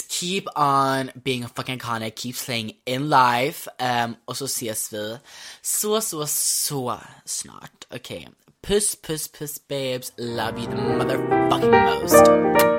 keep 0.09 0.43
on 0.55 1.11
being 1.23 1.43
a 1.43 1.49
fucking 1.55 1.75
iconic, 1.75 2.15
keep 2.15 2.33
playing 2.45 2.71
in 2.85 3.09
life. 3.09 3.69
Um, 3.79 4.15
och 4.25 4.37
så 4.37 4.45
ses 4.45 4.93
vi 4.93 5.17
så, 5.61 6.01
så, 6.01 6.27
så 6.27 6.99
snart. 7.25 7.85
Okej. 7.95 8.17
Okay. 8.17 8.27
Puss, 8.61 8.95
puss, 8.95 9.27
puss 9.27 9.67
babes. 9.67 10.11
Love 10.17 10.57
you 10.57 10.67
the 10.67 10.75
motherfucking 10.75 11.71
most. 11.71 12.78